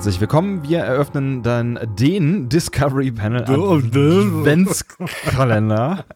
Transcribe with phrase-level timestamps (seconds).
[0.00, 0.66] Herzlich willkommen.
[0.66, 6.06] Wir eröffnen dann den Discovery Panel Adventskalender.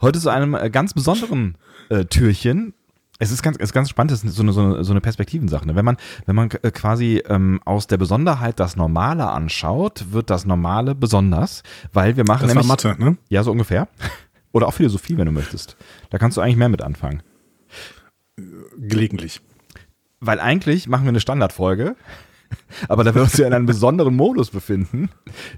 [0.00, 2.72] Heute zu einem äh, ganz besonderen äh, Türchen.
[3.18, 5.00] Es ist ganz, es ist ganz spannend, es ist so eine, so eine, so eine
[5.00, 5.66] Perspektivensache.
[5.66, 5.74] Ne?
[5.74, 5.96] Wenn man,
[6.26, 11.64] wenn man äh, quasi ähm, aus der Besonderheit das Normale anschaut, wird das Normale besonders,
[11.92, 13.16] weil wir machen Das war Mathe, ne?
[13.28, 13.88] Ja, so ungefähr.
[14.52, 15.76] Oder auch Philosophie, wenn du möchtest.
[16.10, 17.24] Da kannst du eigentlich mehr mit anfangen.
[18.78, 19.40] Gelegentlich.
[20.20, 21.96] Weil eigentlich machen wir eine Standardfolge,
[22.88, 25.10] aber da wir uns ja in einem besonderen Modus befinden,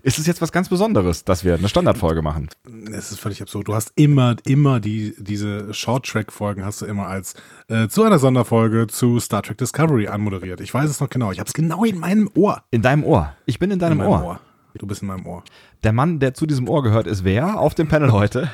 [0.03, 2.49] ist es jetzt was ganz Besonderes, dass wir eine Standardfolge machen.
[2.93, 3.69] Es ist völlig absurd.
[3.69, 7.35] Du hast immer, immer die, diese Short-Track-Folgen hast du immer als
[7.69, 10.61] äh, zu einer Sonderfolge zu Star Trek Discovery anmoderiert.
[10.61, 11.33] Ich weiß es noch genau.
[11.33, 12.63] Ich habe es genau in meinem Ohr.
[12.71, 13.35] In deinem Ohr.
[13.47, 14.23] Ich bin in deinem in Ohr.
[14.23, 14.41] Ohr.
[14.79, 15.45] Du bist in meinem Ohr.
[15.83, 18.51] Der Mann, der zu diesem Ohr gehört, ist wer auf dem Panel heute?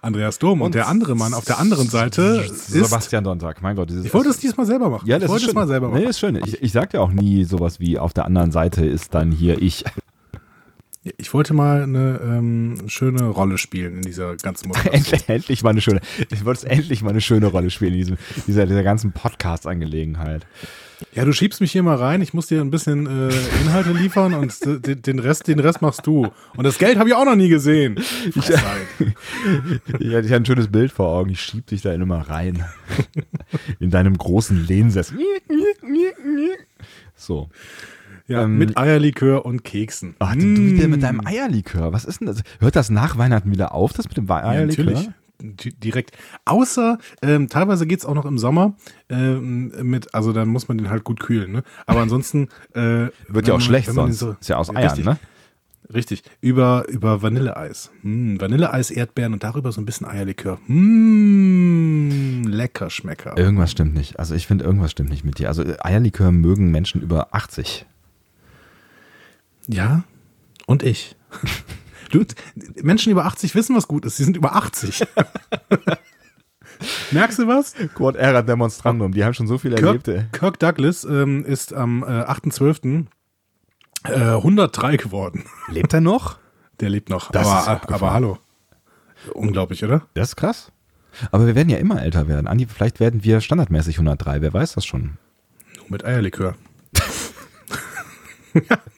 [0.00, 0.60] Andreas Dom.
[0.60, 2.68] Und, Und der andere Mann auf der anderen Seite ist.
[2.68, 3.62] Sebastian Sonntag.
[3.62, 5.06] Mein Gott, Ich wollte es diesmal selber machen.
[5.08, 5.54] ja, das ich wollte ist es schön.
[5.60, 6.00] mal selber machen.
[6.02, 6.36] Nee, ist schön.
[6.36, 9.60] Ich, ich sag ja auch nie sowas wie auf der anderen Seite ist dann hier
[9.60, 9.84] ich.
[11.16, 15.20] Ich wollte mal eine ähm, schöne Rolle spielen in dieser ganzen Moderation.
[15.26, 18.66] endlich, mal eine schöne, ich wollte endlich mal eine schöne Rolle spielen in diesem, dieser,
[18.66, 20.46] dieser ganzen Podcast-Angelegenheit.
[21.14, 22.22] Ja, du schiebst mich hier mal rein.
[22.22, 24.54] Ich muss dir ein bisschen äh, Inhalte liefern und
[25.06, 26.28] den Rest, den Rest machst du.
[26.56, 27.98] Und das Geld habe ich auch noch nie gesehen.
[27.98, 28.62] Frechheit.
[29.98, 31.30] Ich hatte ein schönes Bild vor Augen.
[31.30, 32.64] Ich schieb dich da immer rein.
[33.80, 35.18] In deinem großen Lehnsessel.
[37.16, 37.48] So.
[38.28, 40.14] Ja, Ähm, mit Eierlikör und Keksen.
[40.20, 41.92] Ach, du, wieder mit deinem Eierlikör.
[41.92, 42.42] Was ist denn das?
[42.60, 44.84] Hört das nach Weihnachten wieder auf, das mit dem Ja, Eierlikör?
[44.84, 45.10] natürlich.
[45.42, 46.16] Di- Direkt.
[46.44, 48.74] Außer, ähm, teilweise geht's auch noch im Sommer
[49.08, 51.62] ähm, mit, also dann muss man den halt gut kühlen, ne?
[51.86, 54.22] Aber ansonsten äh, Wird ja auch man- schlecht sonst.
[54.22, 55.18] ist ja aus Eiern, richtig, ne?
[55.92, 56.22] Richtig.
[56.40, 57.90] Über, über Vanilleeis.
[58.02, 60.58] Hm, Vanilleeis, Erdbeeren und darüber so ein bisschen Eierlikör.
[60.66, 63.36] Hm, lecker Schmecker.
[63.36, 64.18] Irgendwas stimmt nicht.
[64.18, 65.48] Also ich finde, irgendwas stimmt nicht mit dir.
[65.48, 67.84] Also Eierlikör mögen Menschen über 80.
[69.68, 70.04] Ja,
[70.66, 71.14] und ich.
[72.12, 72.24] Du,
[72.82, 74.18] Menschen über 80 wissen, was gut ist.
[74.18, 75.02] Sie sind über 80.
[77.10, 77.74] Merkst du was?
[77.94, 79.12] Quod erat demonstrandum.
[79.12, 80.08] Die haben schon so viel erlebt.
[80.08, 80.24] ey.
[80.30, 83.06] Kirk, Kirk Douglas ähm, ist am äh, 8.12.
[84.04, 85.44] Äh, 103 geworden.
[85.68, 86.38] Lebt er noch?
[86.80, 87.30] Der lebt noch.
[87.30, 88.02] Das aber, abgefahren.
[88.02, 88.38] aber hallo.
[89.32, 90.02] Unglaublich, oder?
[90.14, 90.70] Das ist krass.
[91.30, 92.46] Aber wir werden ja immer älter werden.
[92.46, 94.42] Andi, vielleicht werden wir standardmäßig 103.
[94.42, 95.16] Wer weiß das schon?
[95.76, 96.56] Nur mit Eierlikör.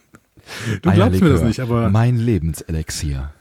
[0.82, 1.46] du glaubst mir das Eierlikör.
[1.46, 3.32] nicht, aber Mein Lebenselixier.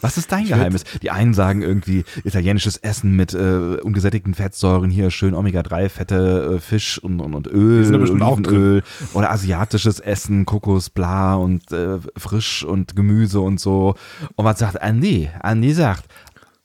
[0.00, 0.84] Was ist dein Geheimnis?
[1.02, 6.98] Die einen sagen irgendwie italienisches Essen mit äh, ungesättigten Fettsäuren, hier schön Omega-3-Fette, äh, Fisch
[6.98, 8.82] und, und, und Öl, Olivenöl.
[9.14, 13.94] Oder asiatisches Essen, Kokos, bla und äh, frisch und Gemüse und so.
[14.36, 15.30] Und was sagt Andi?
[15.40, 16.04] Andi sagt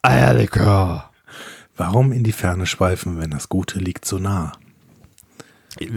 [0.02, 1.10] Eierlikör.
[1.78, 4.52] warum in die Ferne schweifen, wenn das Gute liegt so nah?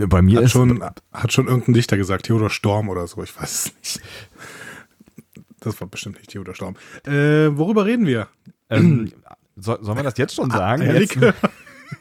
[0.09, 3.39] Bei mir Hat ist schon, hat schon irgendein Dichter gesagt, Theodor Storm oder so, ich
[3.41, 4.06] weiß es nicht.
[5.61, 6.77] Das war bestimmt nicht Theodor Storm.
[7.06, 8.28] Äh, worüber reden wir?
[8.71, 9.12] Ähm,
[9.56, 10.83] soll, sollen wir das jetzt schon sagen?
[10.83, 11.34] Jetzt, Eierlikör.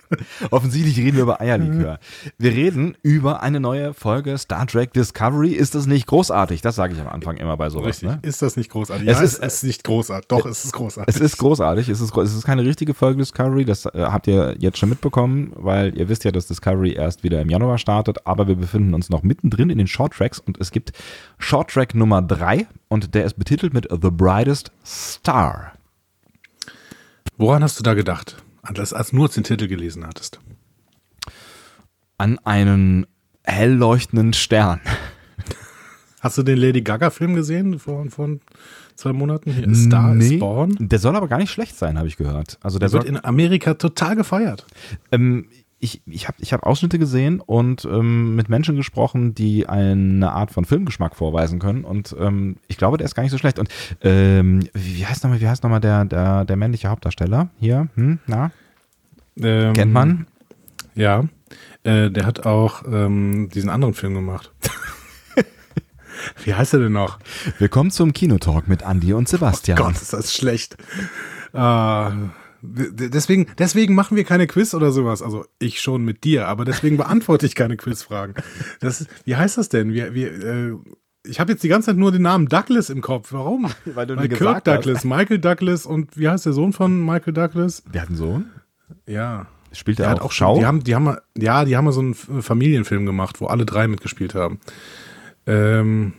[0.51, 2.00] offensichtlich reden wir über Eierlikör.
[2.38, 5.51] Wir reden über eine neue Folge Star Trek Discovery.
[5.51, 6.62] Ist das nicht großartig?
[6.62, 7.88] Das sage ich am Anfang immer bei sowas.
[7.88, 8.09] Richtig.
[8.09, 8.19] Ne?
[8.22, 9.07] Ist das nicht großartig?
[9.07, 10.28] Es ja, ist- es ist nicht großartig.
[10.28, 11.16] Doch, es ist großartig.
[11.16, 11.90] Es ist großartig.
[11.90, 13.66] Es ist, es ist keine richtige Folge Discovery.
[13.66, 17.41] Das äh, habt ihr jetzt schon mitbekommen, weil ihr wisst ja, dass Discovery erst wieder
[17.41, 18.25] im Januar startet.
[18.25, 20.91] Aber wir befinden uns noch mittendrin in den Short Tracks und es gibt
[21.38, 25.73] Short Track Nummer drei und der ist betitelt mit The Brightest Star.
[27.38, 28.38] Woran hast du da gedacht?
[28.75, 30.39] Als, als nur den Titel gelesen hattest.
[32.17, 33.05] An einen
[33.44, 34.81] hell leuchtenden Stern.
[36.19, 38.28] Hast du den Lady Gaga-Film gesehen vor, vor
[38.95, 39.51] zwei Monaten?
[39.51, 40.75] Hier, Star Nee, is Born.
[40.79, 42.58] Der soll aber gar nicht schlecht sein, habe ich gehört.
[42.61, 44.66] Also der Der wird in Amerika total gefeiert.
[45.11, 45.47] ähm,
[45.79, 50.52] ich ich habe ich hab Ausschnitte gesehen und ähm, mit Menschen gesprochen, die eine Art
[50.52, 51.84] von Filmgeschmack vorweisen können.
[51.84, 53.59] Und ähm, ich glaube, der ist gar nicht so schlecht.
[53.59, 53.70] Und
[54.02, 57.88] ähm, wie heißt nochmal, wie heißt noch mal der, der, der männliche Hauptdarsteller hier?
[57.96, 58.52] Hm, na,
[59.40, 60.28] Ähm, kennt man?
[60.96, 61.26] Ja.
[61.84, 64.52] Äh, der hat auch ähm, diesen anderen Film gemacht.
[66.44, 67.20] Wie heißt er denn noch?
[67.59, 69.78] Willkommen zum Kinotalk mit Andy und Sebastian.
[69.78, 70.76] Gott, ist das schlecht.
[71.53, 72.09] Äh,
[72.67, 75.22] deswegen, deswegen machen wir keine Quiz oder sowas.
[75.22, 78.35] Also ich schon mit dir, aber deswegen beantworte ich keine Quizfragen.
[78.79, 79.93] Das, wie heißt das denn?
[79.93, 80.73] Wir, wir, äh,
[81.25, 83.34] ich habe jetzt die ganze Zeit nur den Namen Douglas im Kopf.
[83.34, 83.69] Warum?
[83.85, 84.78] Weil du Weil Kirk gesagt hast.
[84.78, 87.84] Douglas, Michael Douglas und wie heißt der Sohn von Michael Douglas?
[87.93, 88.52] Der hat einen Sohn.
[89.05, 89.47] Ja.
[89.73, 90.58] Spielt er auch, auch Schau?
[90.58, 93.87] die haben, die haben, ja, die haben mal so einen Familienfilm gemacht, wo alle drei
[93.87, 94.59] mitgespielt haben.
[95.46, 96.14] Ähm,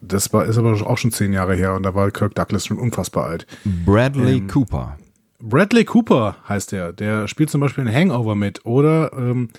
[0.00, 2.78] das war, ist aber auch schon zehn Jahre her und da war Kirk Douglas schon
[2.78, 3.46] unfassbar alt.
[3.64, 4.98] Bradley ähm, Cooper.
[5.44, 6.92] Bradley Cooper heißt der.
[6.92, 9.50] Der spielt zum Beispiel in Hangover mit oder ähm,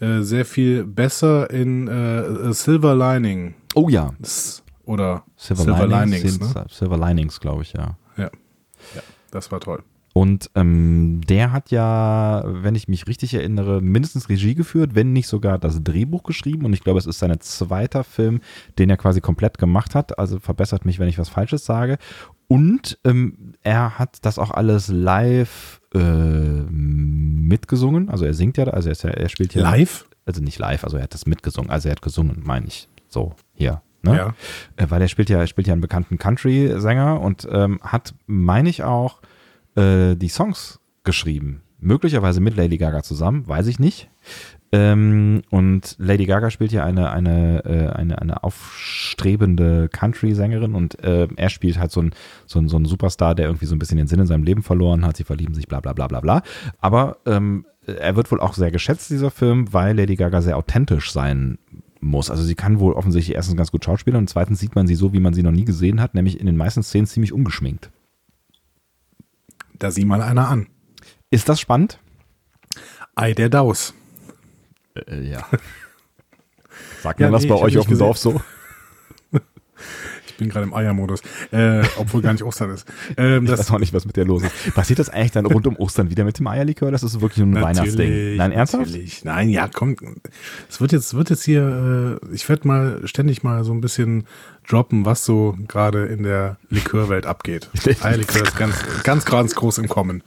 [0.00, 3.54] äh, sehr viel besser in äh, Silver Lining.
[3.74, 4.12] Oh ja.
[4.84, 6.66] Oder Silver, Silver Linings, Linings, ne?
[6.70, 7.96] Silver Linings, glaube ich, ja.
[8.16, 8.30] Ja.
[8.94, 9.82] ja, das war toll.
[10.16, 15.28] Und ähm, der hat ja, wenn ich mich richtig erinnere, mindestens Regie geführt, wenn nicht
[15.28, 16.64] sogar das Drehbuch geschrieben.
[16.64, 18.40] Und ich glaube, es ist sein zweiter Film,
[18.78, 20.18] den er quasi komplett gemacht hat.
[20.18, 21.98] Also verbessert mich, wenn ich was Falsches sage.
[22.48, 28.08] Und ähm, er hat das auch alles live äh, mitgesungen.
[28.08, 29.62] Also er singt ja, also er, ja, er spielt ja.
[29.62, 30.06] Live?
[30.24, 31.70] Also nicht live, also er hat das mitgesungen.
[31.70, 32.88] Also er hat gesungen, meine ich.
[33.08, 33.82] So, hier.
[34.02, 34.16] Ne?
[34.16, 34.34] Ja.
[34.76, 38.68] Äh, weil er spielt ja, er spielt ja einen bekannten Country-Sänger und ähm, hat, meine
[38.68, 39.20] ich auch,
[39.74, 41.62] äh, die Songs geschrieben.
[41.86, 44.10] Möglicherweise mit Lady Gaga zusammen, weiß ich nicht.
[44.72, 51.28] Ähm, und Lady Gaga spielt ja eine, eine, äh, eine, eine aufstrebende Country-Sängerin und äh,
[51.36, 52.10] er spielt halt so ein,
[52.44, 54.64] so, ein, so ein Superstar, der irgendwie so ein bisschen den Sinn in seinem Leben
[54.64, 55.16] verloren hat.
[55.16, 56.42] Sie verlieben sich, bla bla bla bla bla.
[56.80, 61.12] Aber ähm, er wird wohl auch sehr geschätzt, dieser Film, weil Lady Gaga sehr authentisch
[61.12, 61.56] sein
[62.00, 62.32] muss.
[62.32, 65.12] Also sie kann wohl offensichtlich erstens ganz gut schauspielen und zweitens sieht man sie so,
[65.12, 67.90] wie man sie noch nie gesehen hat, nämlich in den meisten Szenen ziemlich ungeschminkt.
[69.78, 70.66] Da sieh mal einer an.
[71.30, 71.98] Ist das spannend?
[73.14, 73.94] Ei der Daus.
[74.94, 75.46] Äh, ja.
[77.02, 78.40] Sagt Ja, man das nee, bei ich euch auf dem Dorf so?
[80.28, 82.86] Ich bin gerade im Eiermodus, äh, obwohl gar nicht Ostern ist.
[83.16, 84.74] Ähm, Ich das, weiß auch nicht, was mit dir los ist.
[84.74, 86.90] Passiert das eigentlich dann rund um Ostern wieder mit dem Eierlikör?
[86.90, 88.36] Das ist wirklich nur ein Weihnachtsding.
[88.36, 88.84] Nein, ernsthaft?
[88.84, 89.24] Natürlich.
[89.24, 89.96] Nein, ja, komm.
[90.68, 94.26] Es wird jetzt, wird jetzt hier, äh, ich werde mal ständig mal so ein bisschen
[94.68, 97.70] droppen, was so gerade in der Likörwelt abgeht.
[98.02, 98.74] Eierlikör ist ganz,
[99.04, 100.22] ganz, ganz groß im Kommen.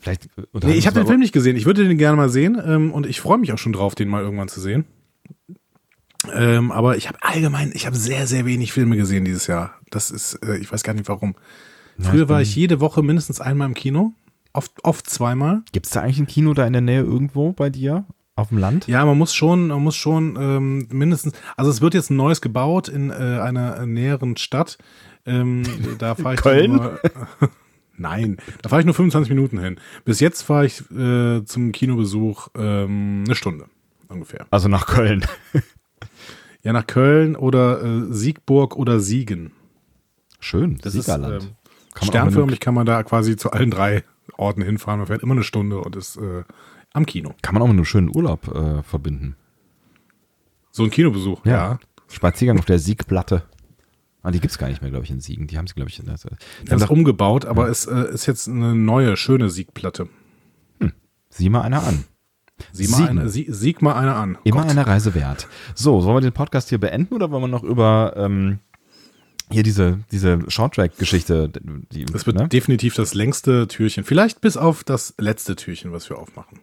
[0.00, 0.28] Vielleicht
[0.62, 1.56] Nee, ich habe den Film nicht gesehen.
[1.56, 4.08] Ich würde den gerne mal sehen ähm, und ich freue mich auch schon drauf, den
[4.08, 4.84] mal irgendwann zu sehen.
[6.32, 9.74] Ähm, aber ich habe allgemein, ich habe sehr, sehr wenig Filme gesehen dieses Jahr.
[9.90, 11.34] Das ist, äh, ich weiß gar nicht warum.
[11.98, 14.12] Früher ich war ich jede Woche mindestens einmal im Kino,
[14.52, 15.62] oft, oft zweimal.
[15.72, 18.04] Gibt es da eigentlich ein Kino da in der Nähe irgendwo bei dir?
[18.34, 18.86] Auf dem Land?
[18.86, 22.42] Ja, man muss schon, man muss schon ähm, mindestens, also es wird jetzt ein neues
[22.42, 24.76] gebaut in äh, einer näheren Stadt.
[25.24, 25.62] Ähm,
[25.98, 26.76] da fahre ich Köln?
[26.76, 27.00] Nur,
[27.98, 29.80] Nein, da fahre ich nur 25 Minuten hin.
[30.04, 33.66] Bis jetzt fahre ich äh, zum Kinobesuch ähm, eine Stunde
[34.08, 34.46] ungefähr.
[34.50, 35.24] Also nach Köln.
[36.62, 39.52] Ja, nach Köln oder äh, Siegburg oder Siegen.
[40.40, 41.44] Schön, Das Siegerland.
[41.44, 41.54] ist ähm,
[41.94, 44.02] Kann sternförmig kann man da quasi zu allen drei
[44.36, 44.98] Orten hinfahren.
[44.98, 46.42] Man fährt immer eine Stunde und ist äh,
[46.92, 47.34] am Kino.
[47.40, 49.36] Kann man auch mit einem schönen Urlaub äh, verbinden.
[50.72, 51.78] So ein Kinobesuch, ja.
[52.08, 53.44] Spaziergang auf der Siegplatte.
[54.26, 55.46] Ah, die gibt es gar nicht mehr, glaube ich, in Siegen.
[55.46, 56.16] Die haben sie, glaube ich, in der.
[56.16, 60.08] Die haben doch, umgebaut, aber es äh, ist jetzt eine neue, schöne Siegplatte.
[61.30, 62.02] sieh mal einer an.
[62.72, 64.36] Sieh mal, eine, sie, sieg mal eine an.
[64.42, 64.70] Immer Gott.
[64.72, 65.46] eine Reise wert.
[65.76, 68.58] So, sollen wir den Podcast hier beenden oder wollen wir noch über ähm,
[69.48, 71.52] hier diese, diese Shorttrack-Geschichte?
[71.92, 72.48] Die, Das wird ne?
[72.48, 74.02] definitiv das längste Türchen.
[74.02, 76.58] Vielleicht bis auf das letzte Türchen, was wir aufmachen.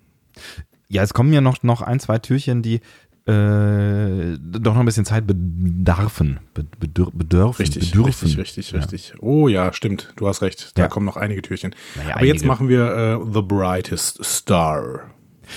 [0.90, 2.82] Ja, es kommen ja noch, noch ein, zwei Türchen, die
[3.26, 6.40] äh, doch noch ein bisschen Zeit bedarfen.
[6.54, 7.64] Be bedür bedürfen.
[7.64, 8.28] Richtig, bedürfen.
[8.28, 8.80] richtig, richtig, Ja.
[8.80, 9.14] richtig.
[9.22, 10.14] Oh ja, stimmt.
[10.18, 10.78] Du hast recht.
[10.78, 10.88] Da Ja.
[10.90, 11.74] kommen noch einige Türchen.
[11.96, 12.48] Naja, aber jetzt einige.
[12.48, 12.86] machen wir
[13.24, 15.10] äh, The Brightest Star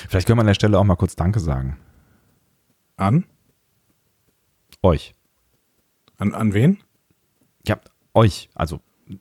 [0.09, 1.77] Vielleicht können wir an der Stelle auch mal kurz Danke sagen.
[2.97, 3.25] an.
[4.83, 5.15] Euch.
[6.19, 6.79] An, an wen?
[7.67, 7.79] Ja,
[8.15, 8.49] euch.
[8.55, 8.81] Also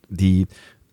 [0.10, 0.48] die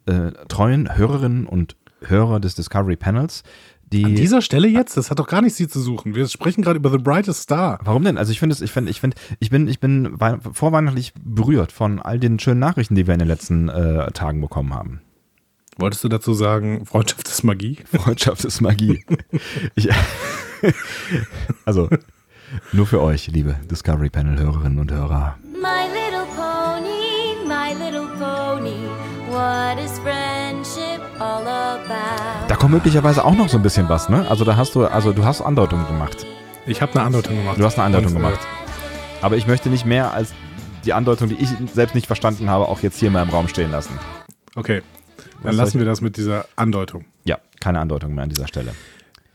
[0.07, 3.45] äh, treuen Hörerinnen und Hörer des Discovery Panels,
[3.93, 4.05] die.
[4.05, 4.97] An dieser Stelle jetzt?
[4.97, 6.15] Das hat doch gar nichts hier zu suchen.
[6.15, 7.79] Wir sprechen gerade über The Brightest Star.
[7.85, 8.19] Warum denn?
[8.19, 11.71] Also ich finde es, ich finde, ich finde, ich bin, ich bin wei- vorweihnachtlich berührt
[11.73, 15.01] von all den schönen Nachrichten, die wir in den letzten äh, Tagen bekommen haben.
[15.79, 17.79] Wolltest du dazu sagen, Freundschaft ist Magie?
[17.93, 19.05] Freundschaft ist Magie.
[19.75, 19.89] ich,
[21.65, 21.89] also
[22.73, 25.37] nur für euch, liebe Discovery Panel Hörerinnen und Hörer.
[25.45, 28.77] My little pony, my little pony,
[29.31, 30.22] what is about?
[32.49, 34.27] Da kommt möglicherweise auch noch so ein bisschen was, ne?
[34.29, 36.27] Also da hast du, also du hast Andeutungen gemacht.
[36.67, 37.59] Ich habe eine Andeutung gemacht.
[37.59, 38.41] Du hast eine Andeutung Und, äh, gemacht.
[39.21, 40.33] Aber ich möchte nicht mehr als
[40.85, 43.71] die Andeutung, die ich selbst nicht verstanden habe, auch jetzt hier mal im Raum stehen
[43.71, 43.99] lassen.
[44.55, 44.83] Okay,
[45.17, 47.05] Was dann soll lassen wir das mit dieser Andeutung.
[47.25, 48.75] Ja, keine Andeutung mehr an dieser Stelle.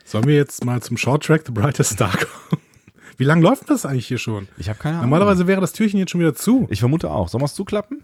[0.05, 2.61] Sollen wir jetzt mal zum Short Track The Brightest Star kommen?
[3.17, 4.47] Wie lange läuft das eigentlich hier schon?
[4.57, 5.09] Ich habe keine Ahnung.
[5.09, 6.67] Normalerweise wäre das Türchen jetzt schon wieder zu.
[6.69, 7.29] Ich vermute auch.
[7.29, 8.03] Sollen wir es zuklappen?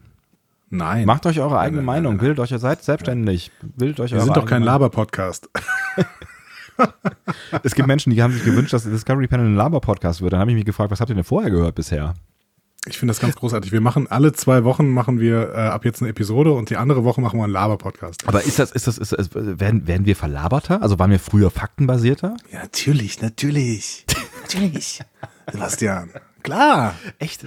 [0.74, 1.06] Nein.
[1.06, 2.14] Macht euch eure eigene nein, nein, Meinung.
[2.14, 2.22] nein.
[2.22, 3.52] Bildet euch, ihr seid selbstständig.
[3.62, 5.50] Bildet euch wir sind doch kein Laber-Podcast.
[7.62, 10.34] Es gibt Menschen, die haben sich gewünscht, dass Discovery Panel ein Laber-Podcast wird.
[10.34, 12.16] Dann habe ich mich gefragt, was habt ihr denn vorher gehört bisher?
[12.88, 13.72] Ich finde das ganz großartig.
[13.72, 17.04] Wir machen alle zwei Wochen machen wir äh, ab jetzt eine Episode und die andere
[17.04, 18.28] Woche machen wir einen Laber-Podcast.
[18.28, 20.82] Aber ist das, ist das, ist das, werden, werden wir verlaberter?
[20.82, 22.36] Also waren wir früher faktenbasierter?
[22.52, 24.08] Ja, natürlich, natürlich.
[24.42, 25.02] natürlich.
[25.52, 26.10] Sebastian.
[26.44, 26.96] Klar.
[27.20, 27.46] Echt?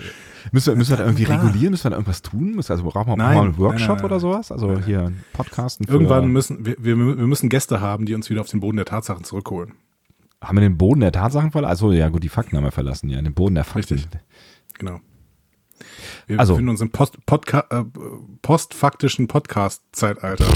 [0.53, 1.43] Müssen wir, müssen wir da irgendwie Klar.
[1.45, 1.71] regulieren?
[1.73, 2.55] Müssen wir da irgendwas tun?
[2.55, 4.53] Müssen, also brauchen wir, Nein, brauchen wir einen nein, Workshop nein, nein, oder sowas?
[4.53, 8.31] Also hier ein Podcasten für, Irgendwann müssen wir, wir, wir müssen Gäste haben, die uns
[8.31, 9.75] wieder auf den Boden der Tatsachen zurückholen.
[10.43, 11.71] Haben wir den Boden der Tatsachen verlassen?
[11.71, 13.95] Also ja gut, die Fakten haben wir verlassen, ja, den Boden der Fakten.
[13.95, 14.21] Richtig.
[14.79, 15.01] Genau.
[16.27, 17.85] Wir Also- befinden uns im Post, Podca äh,
[18.43, 20.47] postfaktischen Podcast-Zeitalter.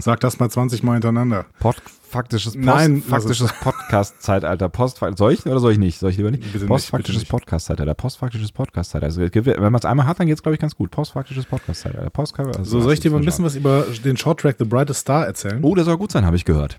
[0.00, 1.46] Sag das mal 20 Mal hintereinander.
[1.58, 1.76] Pod,
[2.08, 4.68] faktisches, Post, Nein, faktisches Podcast-Zeitalter.
[4.68, 5.98] Post, soll ich oder soll ich nicht?
[5.98, 6.52] Soll ich lieber nicht?
[6.52, 7.24] Bitte Postfaktisches.
[7.24, 7.94] Podcast-Zeitalter.
[7.94, 9.06] Postfaktisches Podcast-Zeitalter.
[9.24, 10.92] Also, wenn man es einmal hat, dann geht es, glaube ich, ganz gut.
[10.92, 12.10] Postfaktisches Podcast-Zeitalter.
[12.10, 15.00] Post also, So, soll ich dir mal ein bisschen was über den Shorttrack The Brightest
[15.00, 15.58] Star erzählen?
[15.62, 16.78] Oh, der soll gut sein, habe ich gehört.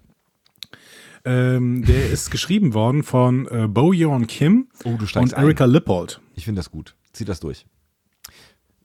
[1.26, 5.44] Ähm, der ist geschrieben worden von äh, Bo Yeon Kim Oh, du und steigst ein.
[5.44, 6.22] Erika Lippold.
[6.36, 6.96] Ich finde das gut.
[7.12, 7.66] Zieh das durch.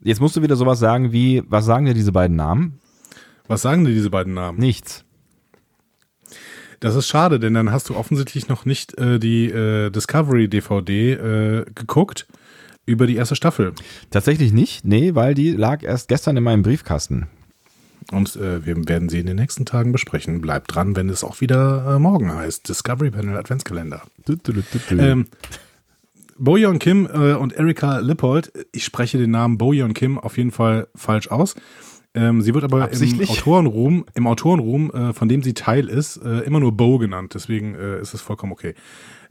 [0.01, 2.81] Jetzt musst du wieder sowas sagen wie, was sagen dir diese beiden Namen?
[3.47, 4.59] Was sagen dir diese beiden Namen?
[4.59, 5.05] Nichts.
[6.81, 11.13] Das ist schade, denn dann hast du offensichtlich noch nicht äh, die äh, Discovery DVD
[11.13, 12.27] äh, geguckt
[12.87, 13.73] über die erste Staffel.
[14.11, 17.29] Tatsächlich nicht, nee, weil die lag erst gestern in meinem Briefkasten.
[18.13, 20.41] Und äh, wir werden sie in den nächsten Tagen besprechen.
[20.41, 22.69] Bleibt dran, wenn es auch wieder äh, morgen heißt.
[22.69, 24.03] Discovery Panel Adventskalender.
[24.91, 25.27] Ähm,
[26.37, 30.89] Boyeon Kim äh, und Erika Lippold, ich spreche den Namen Boyeon Kim auf jeden Fall
[30.95, 31.55] falsch aus.
[32.15, 33.21] Ähm, sie wird aber im?
[33.29, 37.35] Autorenruhm, im Autorenruhm äh, von dem sie Teil ist, äh, immer nur Bo genannt.
[37.35, 38.75] Deswegen äh, ist es vollkommen okay.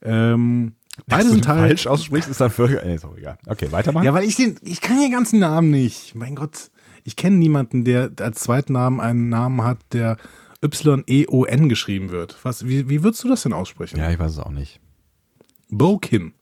[0.02, 0.74] Ähm,
[1.08, 1.70] beide sind Teil.
[1.70, 3.38] falsch aussprichst, ist dann völlig, nee, ist auch egal.
[3.48, 4.06] Okay, weitermachen.
[4.06, 6.14] Ja, weil ich den, ich kann den ganzen Namen nicht.
[6.14, 6.72] Mein Gott,
[7.06, 10.18] ich kenne niemanden, der als zweiten Namen einen Namen hat, der
[10.64, 12.38] Y-E-O-N geschrieben wird.
[12.44, 13.98] Was, wie, wie würdest du das denn aussprechen?
[13.98, 14.82] ja, ich weiß es auch nicht.
[15.70, 16.34] Bo Kim.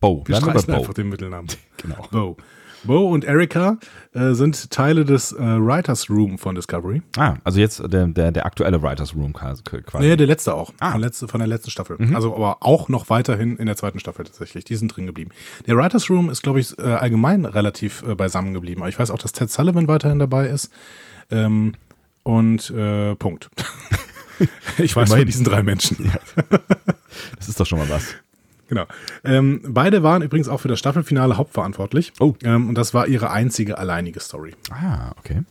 [0.00, 0.78] Bo, Wir streichen Bo.
[0.78, 1.48] einfach den Mittelnamen.
[1.78, 2.08] Genau.
[2.10, 2.36] Bo.
[2.84, 3.78] Bo und Erika
[4.12, 7.02] äh, sind Teile des äh, Writers Room von Discovery.
[7.16, 9.62] Ah, also jetzt der, der, der aktuelle Writers Room quasi.
[9.94, 10.72] Naja, der letzte auch.
[10.78, 10.92] Ah.
[10.92, 11.98] Von, letzte, von der letzten Staffel.
[12.14, 14.64] Also aber auch noch weiterhin in der zweiten Staffel tatsächlich.
[14.64, 15.30] Die sind drin geblieben.
[15.66, 18.82] Der Writers Room ist, glaube ich, äh, allgemein relativ äh, beisammen geblieben.
[18.82, 20.70] Aber ich weiß auch, dass Ted Sullivan weiterhin dabei ist.
[21.30, 21.74] Ähm,
[22.22, 23.50] und äh, Punkt.
[24.78, 25.26] ich weiß von Immerhin.
[25.26, 26.12] diesen drei Menschen.
[27.36, 28.14] Das ist doch schon mal was.
[28.68, 28.86] Genau.
[29.24, 32.12] Ähm, beide waren übrigens auch für das Staffelfinale hauptverantwortlich.
[32.20, 32.34] Oh.
[32.42, 34.54] Ähm, und das war ihre einzige alleinige Story.
[34.70, 35.42] Ah, okay.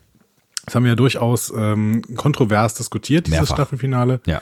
[0.65, 3.55] Das haben wir ja durchaus ähm, kontrovers diskutiert, dieses Mehrfach.
[3.55, 4.19] Staffelfinale.
[4.25, 4.41] Ja.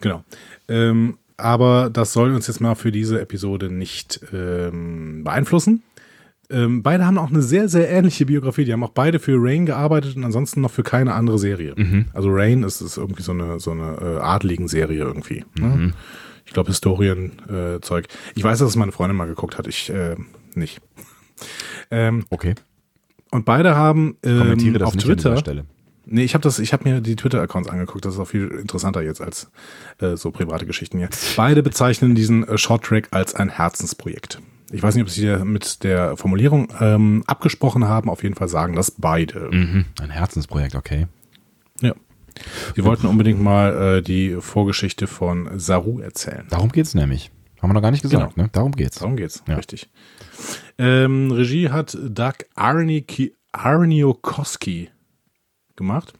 [0.00, 0.24] Genau.
[0.68, 5.82] Ähm, aber das soll uns jetzt mal für diese Episode nicht ähm, beeinflussen.
[6.50, 8.64] Ähm, beide haben auch eine sehr, sehr ähnliche Biografie.
[8.64, 11.74] Die haben auch beide für Rain gearbeitet und ansonsten noch für keine andere Serie.
[12.14, 15.44] Also Rain ist, ist irgendwie so eine, so eine äh, adligen Serie irgendwie.
[15.58, 15.92] Ne?
[16.48, 18.04] Ich glaube, Historien-Zeug.
[18.06, 19.66] Äh, ich weiß, dass es meine Freundin mal geguckt hat.
[19.68, 20.16] Ich äh,
[20.54, 20.80] nicht.
[21.90, 22.54] Ähm, Okay.
[23.30, 25.36] und beide haben ähm, Kommentiere das auf nicht an dieser Twitter.
[25.40, 25.64] Stelle.
[26.04, 28.04] Nee, ich habe das, ich habe mir die Twitter-Accounts angeguckt.
[28.04, 29.48] Das ist auch viel interessanter jetzt als
[30.00, 31.08] äh, so private Geschichten hier.
[31.36, 34.40] Beide bezeichnen diesen äh, Short-Track als ein Herzensprojekt.
[34.72, 38.10] Ich weiß nicht, ob sie mit der Formulierung ähm, abgesprochen haben.
[38.10, 39.48] Auf jeden Fall sagen das beide.
[39.52, 39.84] Mhm.
[40.02, 41.06] Ein Herzensprojekt, okay.
[41.80, 41.94] Ja.
[42.76, 46.46] Sie wollten unbedingt mal äh, die Vorgeschichte von Saru erzählen.
[46.50, 47.30] Darum geht's nämlich.
[47.60, 48.44] Haben wir noch gar nicht gesagt, Genau.
[48.44, 48.50] ne?
[48.52, 48.98] Darum geht's.
[48.98, 49.56] Darum geht's, Ja.
[49.56, 49.88] richtig.
[50.78, 52.34] Ähm, Regie hat Doug
[53.52, 54.90] Arniokoski
[55.76, 56.12] gemacht.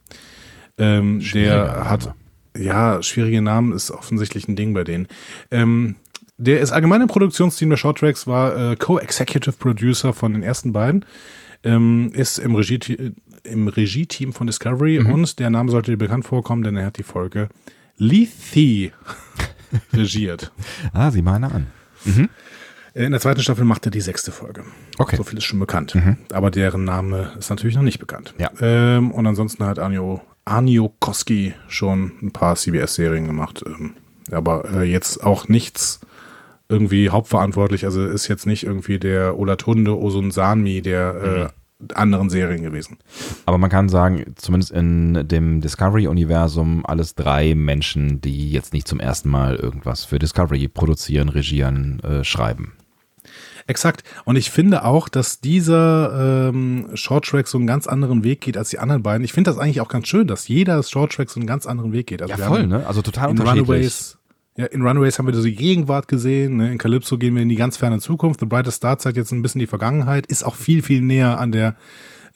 [0.78, 1.90] Ähm, der Name.
[1.90, 2.14] hat,
[2.56, 5.08] ja, schwierige Namen ist offensichtlich ein Ding bei denen.
[5.50, 5.96] Ähm,
[6.36, 10.72] der ist allgemein im Produktionsteam der Short Tracks, war äh, Co-Executive Producer von den ersten
[10.72, 11.04] beiden,
[11.64, 12.78] ähm, ist im Regie
[13.44, 15.12] im Regie-Team von Discovery Mhm.
[15.12, 17.48] und der Name sollte dir bekannt vorkommen, denn er hat die Folge
[17.96, 18.92] Lethe
[19.92, 20.52] regiert.
[20.92, 21.66] Ah, sieh mal einer an.
[22.94, 24.62] In der zweiten Staffel macht er die sechste Folge.
[24.98, 25.16] Okay.
[25.16, 25.96] So viel ist schon bekannt.
[26.32, 28.34] Aber deren Name ist natürlich noch nicht bekannt.
[28.38, 28.50] Ja.
[28.60, 33.62] Ähm, und ansonsten hat Anio, Anio Koski schon ein paar CBS-Serien gemacht.
[33.66, 33.94] Ähm,
[34.30, 36.00] aber äh, jetzt auch nichts
[36.68, 37.84] irgendwie hauptverantwortlich.
[37.84, 41.48] Also ist jetzt nicht irgendwie der Olatunde Osun Sanmi der äh,
[41.94, 42.98] anderen Serien gewesen.
[43.46, 49.00] Aber man kann sagen, zumindest in dem Discovery-Universum, alles drei Menschen, die jetzt nicht zum
[49.00, 52.72] ersten Mal irgendwas für Discovery produzieren, regieren, äh, schreiben.
[53.68, 54.02] Exakt.
[54.24, 58.70] Und ich finde auch, dass dieser ähm, Shorttrack so einen ganz anderen Weg geht als
[58.70, 59.24] die anderen beiden.
[59.24, 62.06] Ich finde das eigentlich auch ganz schön, dass jeder Shorttrack so einen ganz anderen Weg
[62.06, 62.22] geht.
[62.22, 62.86] Also wir haben ne?
[62.86, 63.68] Also total unterschiedlich.
[63.68, 64.18] Runaways,
[64.58, 66.72] ja, in Runaways haben wir die Gegenwart gesehen, ne?
[66.72, 68.40] in Calypso gehen wir in die ganz ferne Zukunft.
[68.40, 71.52] The Brightest Star zeigt jetzt ein bisschen die Vergangenheit, ist auch viel, viel näher an
[71.52, 71.76] der,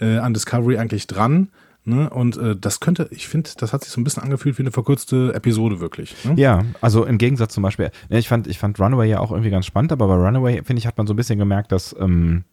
[0.00, 1.48] äh, an Discovery eigentlich dran.
[1.84, 2.08] Ne?
[2.10, 4.70] Und äh, das könnte, ich finde, das hat sich so ein bisschen angefühlt wie eine
[4.70, 6.14] verkürzte Episode wirklich.
[6.24, 6.34] Ne?
[6.36, 9.50] Ja, also im Gegensatz zum Beispiel, ne, ich fand, ich fand Runaway ja auch irgendwie
[9.50, 12.44] ganz spannend, aber bei Runaway, finde ich, hat man so ein bisschen gemerkt, dass, ähm,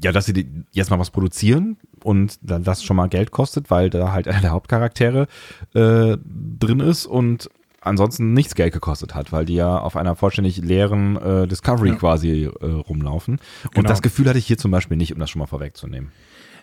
[0.00, 3.90] ja, dass sie jetzt mal was produzieren und dann das schon mal Geld kostet, weil
[3.90, 5.26] da halt einer der Hauptcharaktere
[5.74, 6.16] äh,
[6.60, 7.50] drin ist und
[7.84, 11.94] ansonsten nichts Geld gekostet hat, weil die ja auf einer vollständig leeren äh, Discovery Ja.
[11.96, 13.34] quasi äh, rumlaufen.
[13.64, 13.88] Und Genau.
[13.88, 16.10] das Gefühl hatte ich hier zum Beispiel nicht, um das schon mal vorwegzunehmen.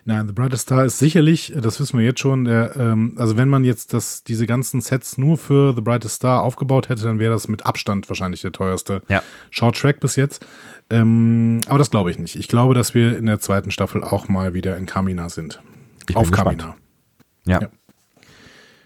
[0.04, 3.48] Nein, The Brightest Star ist sicherlich, das wissen wir jetzt schon, der, ähm, also wenn
[3.48, 7.32] man jetzt das, diese ganzen Sets nur für The Brightest Star aufgebaut hätte, dann wäre
[7.32, 9.22] das mit Abstand wahrscheinlich der teuerste Ja.
[9.50, 10.44] Short Track bis jetzt.
[10.90, 12.34] Ähm, aber das glaube ich nicht.
[12.34, 15.62] Ich glaube, dass wir in der zweiten Staffel auch mal wieder in Kamina sind.
[16.00, 16.58] Ich bin Auf gespannt.
[16.62, 16.76] Kamina.
[17.46, 17.60] Ja.
[17.62, 17.68] Ja.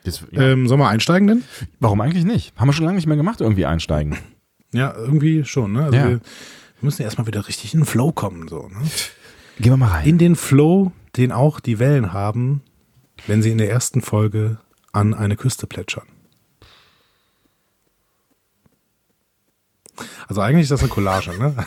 [0.07, 0.41] Das, ja.
[0.43, 1.45] Ähm, sollen wir einsteigen denn?
[1.81, 2.55] Warum eigentlich nicht?
[2.57, 4.17] Haben wir schon lange nicht mehr gemacht, irgendwie einsteigen.
[4.73, 5.73] Ja, irgendwie schon.
[5.73, 5.85] Ne?
[5.85, 6.09] Also Ja.
[6.11, 6.21] wir,
[6.81, 8.49] müssen ja erstmal wieder richtig in den Flow kommen.
[8.49, 8.79] So, ne?
[9.59, 10.07] Gehen wir mal rein.
[10.07, 12.63] In den Flow, den auch die Wellen haben,
[13.27, 14.59] wenn sie in der ersten Folge
[14.93, 16.07] an eine Küste plätschern.
[20.29, 21.55] Also eigentlich ist das eine Collage, ne?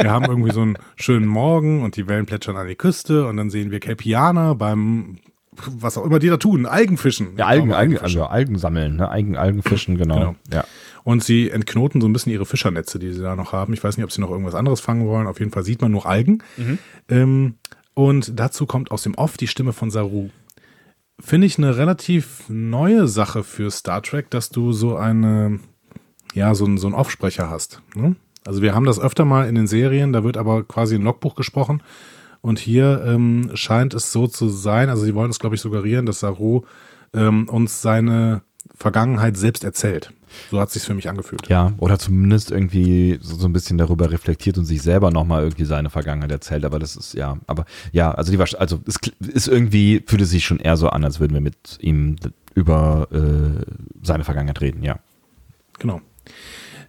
[0.00, 3.36] Wir haben irgendwie so einen schönen Morgen und die Wellen plätschern an die Küste und
[3.36, 5.18] dann sehen wir Capianer beim,
[5.66, 7.36] was auch immer die da tun, Algenfischen.
[7.36, 9.08] ja, Algen, glaube, Algen, also Algen sammeln, ne?
[9.08, 10.14] Algen, Algenfischen, genau.
[10.18, 10.34] Genau.
[10.52, 10.64] Ja.
[11.04, 13.72] Und sie entknoten so ein bisschen ihre Fischernetze, die sie da noch haben.
[13.72, 15.26] Ich weiß nicht, ob sie noch irgendwas anderes fangen wollen.
[15.28, 16.42] Auf jeden Fall sieht man nur Algen.
[17.08, 17.54] Ähm,
[17.94, 20.30] und dazu kommt aus dem Off die Stimme von Saru.
[21.20, 25.60] Finde ich eine relativ neue Sache für Star Trek, dass du so eine,
[26.34, 27.80] ja, so, einen- so einen Offsprecher hast.
[27.94, 28.16] Ne?
[28.44, 31.34] Also wir haben das öfter mal in den Serien, da wird aber quasi ein Logbuch
[31.36, 31.82] gesprochen.
[32.46, 36.06] Und hier ähm, scheint es so zu sein, also sie wollen es, glaube ich, suggerieren,
[36.06, 36.62] dass Saru
[37.12, 40.12] ähm, uns seine Vergangenheit selbst erzählt.
[40.52, 41.48] So hat es sich für mich angefühlt.
[41.48, 45.64] Ja, oder zumindest irgendwie so, so ein bisschen darüber reflektiert und sich selber nochmal irgendwie
[45.64, 46.64] seine Vergangenheit erzählt.
[46.64, 50.44] Aber das ist, ja, aber ja, also die also es ist irgendwie, fühlt es sich
[50.44, 52.14] schon eher so an, als würden wir mit ihm
[52.54, 53.60] über äh,
[54.04, 55.00] seine Vergangenheit reden, ja.
[55.80, 56.00] Genau.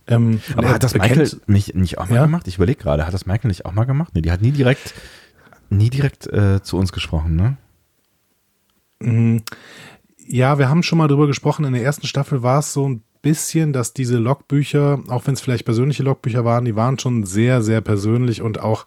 [0.06, 2.26] Ähm, Aber er hat das Michael nicht, nicht auch mal Ja?
[2.26, 2.48] gemacht?
[2.48, 4.12] Ich überlege gerade, hat das Michael nicht auch mal gemacht?
[4.14, 4.94] Nee, die hat nie direkt,
[5.70, 7.58] nie direkt äh, zu uns gesprochen, ne?
[10.26, 11.66] Ja, wir haben schon mal drüber gesprochen.
[11.66, 15.42] In der ersten Staffel war es so ein bisschen, dass diese Logbücher, auch wenn es
[15.42, 18.86] vielleicht persönliche Logbücher waren, die waren schon sehr, sehr persönlich und auch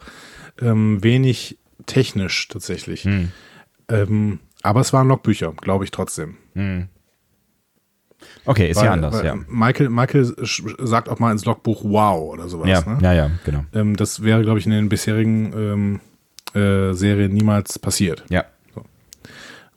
[0.61, 3.09] ähm, wenig technisch tatsächlich.
[3.88, 6.37] Ähm, aber es waren Logbücher, glaube ich trotzdem.
[8.45, 9.37] Okay, ist ja Weil- anders, weil ja.
[9.49, 10.35] Michael, Michael
[10.79, 12.69] sagt auch mal ins Logbuch Wow oder sowas.
[12.69, 12.99] Ja, ne?
[13.03, 13.64] ja, ja, genau.
[13.73, 16.01] Ähm, das wäre, glaube ich, in den bisherigen ähm,
[16.55, 18.25] äh, Serien niemals passiert.
[18.29, 18.45] Ja.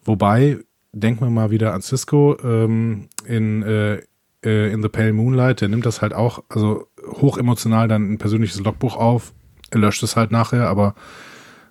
[0.05, 0.59] Wobei,
[0.91, 4.01] denken wir mal wieder an Cisco ähm, in, äh,
[4.43, 8.59] äh, in The Pale Moonlight, der nimmt das halt auch, also hochemotional dann ein persönliches
[8.59, 9.33] Logbuch auf,
[9.71, 10.93] er löscht es halt nachher, aber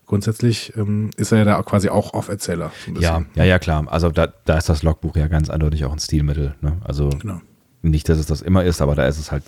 [0.07, 2.73] grundsätzlich ähm, ist er ja da quasi auch Auferzähler.
[2.85, 3.87] So ein Ja, ja, ja, klar.
[3.89, 6.55] Also da, da ist das Logbuch ja ganz eindeutig auch ein Stilmittel.
[6.61, 6.79] Ne?
[6.85, 7.41] Also Genau.
[7.83, 9.45] nicht, dass es das immer ist, aber da ist es halt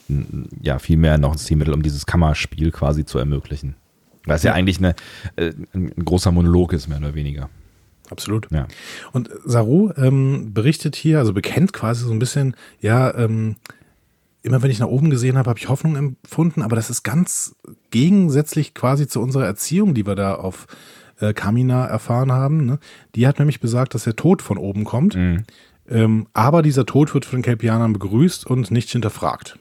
[0.61, 3.77] ja viel mehr noch ein Stilmittel, um dieses Kammerspiel quasi zu ermöglichen.
[4.27, 4.95] Weil es ja, eigentlich eine,
[5.37, 7.51] äh, ein großer Monolog ist, mehr oder weniger.
[8.11, 8.49] Absolut.
[8.51, 8.67] Ja.
[9.13, 13.57] Und Saru ähm, berichtet hier, also bekennt quasi so ein bisschen, ja, ähm,
[14.43, 17.57] immer wenn ich nach oben gesehen habe, habe ich Hoffnung empfunden, aber das ist ganz
[17.91, 20.67] gegensätzlich quasi zu unserer Erziehung, die wir da auf
[21.19, 22.67] äh, Kamina erfahren haben.
[22.67, 22.79] Ne?
[23.15, 25.17] Die hat nämlich besagt, dass der Tod von oben kommt,
[25.89, 29.59] ähm, aber dieser Tod wird von den Kelpianern begrüßt und nicht hinterfragt.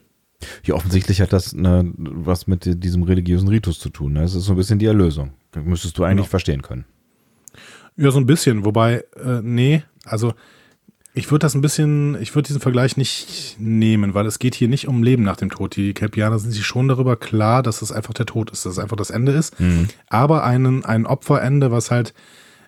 [0.63, 4.13] Ja, offensichtlich hat das ne, was mit diesem religiösen Ritus zu tun.
[4.13, 4.21] Ne?
[4.21, 5.31] Das ist so ein bisschen die Erlösung.
[5.51, 6.29] Das müsstest du eigentlich Genau.
[6.29, 6.85] verstehen können.
[7.95, 10.33] Ja, so ein bisschen, wobei, äh, nee, also
[11.15, 14.67] ich würde das ein bisschen, ich würde diesen Vergleich nicht nehmen, weil es geht hier
[14.67, 15.75] nicht um Leben nach dem Tod.
[15.75, 18.79] Die Kelpianer sind sich schon darüber klar, dass es einfach der Tod ist, dass es
[18.79, 19.55] einfach das Ende ist.
[20.07, 22.15] Aber einen, ein Opferende, was halt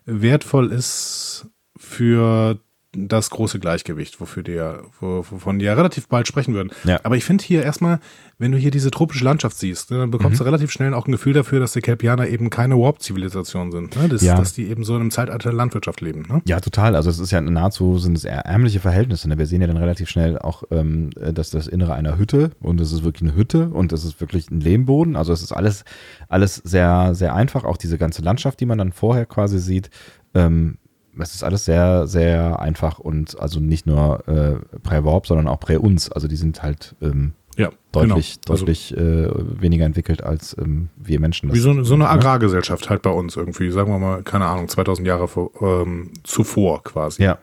[0.06, 2.60] wertvoll ist für
[2.98, 6.72] das große Gleichgewicht, wofür die ja, wo- wovon die ja relativ bald sprechen würden.
[6.84, 7.00] Ja.
[7.04, 8.00] Aber ich finde hier erstmal,
[8.38, 11.12] wenn du hier diese tropische Landschaft siehst, ne, dann bekommst du relativ schnell auch ein
[11.12, 13.96] Gefühl dafür, dass die Kelpianer eben keine Warp-Zivilisation sind.
[13.96, 14.10] Ne?
[14.10, 14.36] Das, Ja.
[14.38, 16.24] Dass die eben so in einem Zeitalter der Landwirtschaft leben.
[16.30, 16.42] Ne?
[16.46, 16.96] Ja, total.
[16.96, 19.30] Also es ist ja nahezu sind es ärmliche Verhältnisse.
[19.30, 19.38] Ne?
[19.38, 22.92] Wir sehen ja dann relativ schnell auch, ähm, dass das Innere einer Hütte und es
[22.92, 25.16] ist wirklich eine Hütte und es ist wirklich ein Lehmboden.
[25.16, 25.86] Also es ist alles,
[26.28, 27.64] alles sehr, sehr einfach.
[27.64, 29.90] Auch diese ganze Landschaft, die man dann vorher quasi sieht,
[30.34, 30.78] ähm,
[31.17, 36.12] es ist alles sehr, sehr einfach und also nicht nur äh, Prä-Warp, sondern auch Prä-Uns.
[36.12, 38.54] Also die sind halt ähm, Ja, deutlich, genau.
[38.54, 39.30] Also deutlich äh,
[39.62, 41.54] weniger entwickelt als ähm, wir Menschen.
[41.54, 42.10] wie so, so eine ne?
[42.10, 46.84] Agrargesellschaft halt bei uns irgendwie, sagen wir mal, keine Ahnung, 2000 Jahre vor, ähm, zuvor
[46.84, 47.23] quasi.
[47.23, 47.38] Ja,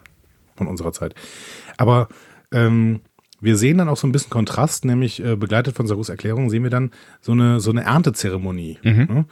[0.56, 1.14] von unserer Zeit.
[1.76, 2.08] Aber
[2.52, 3.00] ähm,
[3.40, 6.62] wir sehen dann auch so ein bisschen Kontrast, nämlich äh, begleitet von Sarus Erklärung, sehen
[6.62, 8.78] wir dann so eine, so eine Erntezeremonie.
[8.84, 9.24] Ne?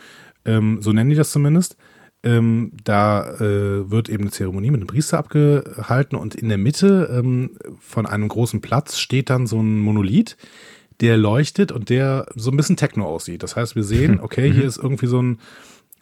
[0.45, 1.77] Ähm, so nennen die das zumindest.
[2.23, 7.11] Ähm, da äh, wird eben eine Zeremonie mit einem Priester abgehalten und in der Mitte
[7.11, 10.37] ähm, von einem großen Platz steht dann so ein Monolith,
[11.01, 13.43] der leuchtet und der so ein bisschen Techno aussieht.
[13.43, 15.39] Das heißt, wir sehen, okay, hier ist irgendwie so ein,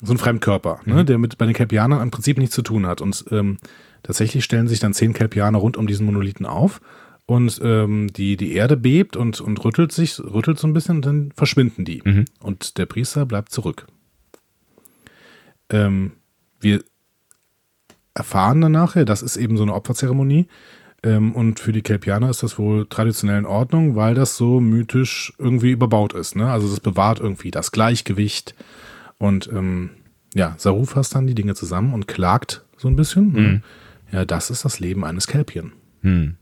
[0.03, 3.01] so ein Fremdkörper, ne, der mit bei den Kelpianern im Prinzip nichts zu tun hat.
[3.01, 3.59] Und ähm,
[4.03, 6.81] tatsächlich stellen sich dann zehn Kelpianer rund um diesen Monolithen auf
[7.27, 11.07] und ähm, die, die Erde bebt und, und rüttelt sich, rüttelt so ein bisschen und
[11.07, 12.03] dann verschwinden die.
[12.05, 12.25] Mhm.
[12.41, 13.87] Und der Priester bleibt zurück.
[15.71, 16.13] Ähm,
[16.61, 16.83] wir
[18.15, 20.47] erfahren dann nachher, das ist eben so eine Opferzeremonie.
[21.03, 25.33] Ähm, und für die Kelpianer ist das wohl traditionell in Ordnung, weil das so mythisch
[25.39, 26.35] irgendwie überbaut ist.
[26.35, 26.51] Ne?
[26.51, 28.55] Also das bewahrt irgendwie das Gleichgewicht.
[29.19, 29.91] Und ähm,
[30.35, 33.33] ja, Saru fasst dann die Dinge zusammen und klagt so ein bisschen.
[33.33, 33.63] Ne?
[34.11, 35.73] Ja, das ist das Leben eines Kelpien.
[36.03, 36.37] Hm.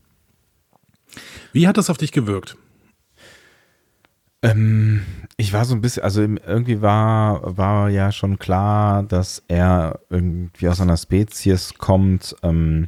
[1.51, 2.57] Wie hat das auf dich gewirkt?
[4.51, 5.01] Ähm,
[5.37, 10.67] ich war so ein bisschen, also irgendwie war, war ja schon klar, dass er irgendwie
[10.67, 12.87] aus einer Spezies kommt, ähm,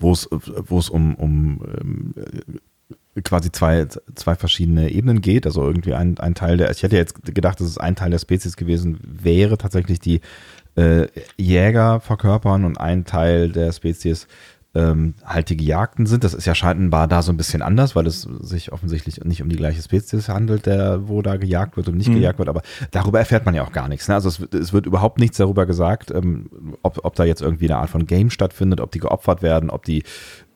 [0.00, 5.46] wo es, um, um ähm, äh, quasi zwei, zwei verschiedene Ebenen geht.
[5.46, 8.18] Also irgendwie ein, ein Teil der, ich hätte jetzt gedacht, dass es ein Teil der
[8.18, 10.20] Spezies gewesen wäre, tatsächlich die
[10.76, 14.26] äh, Jäger verkörpern und ein Teil der Spezies
[14.76, 16.24] ähm, halt die Gejagten sind.
[16.24, 19.48] Das ist ja scheinbar da so ein bisschen anders, weil es sich offensichtlich nicht um
[19.48, 22.48] die gleiche Spezies handelt, der, wo da gejagt wird und nicht gejagt wird.
[22.48, 24.08] Aber darüber erfährt man ja auch gar nichts.
[24.08, 24.14] Ne?
[24.14, 26.50] Also es, wird- es wird überhaupt nichts darüber gesagt, ähm,
[26.82, 29.84] ob, ob da jetzt irgendwie eine Art von Game stattfindet, ob die geopfert werden, ob
[29.84, 30.02] die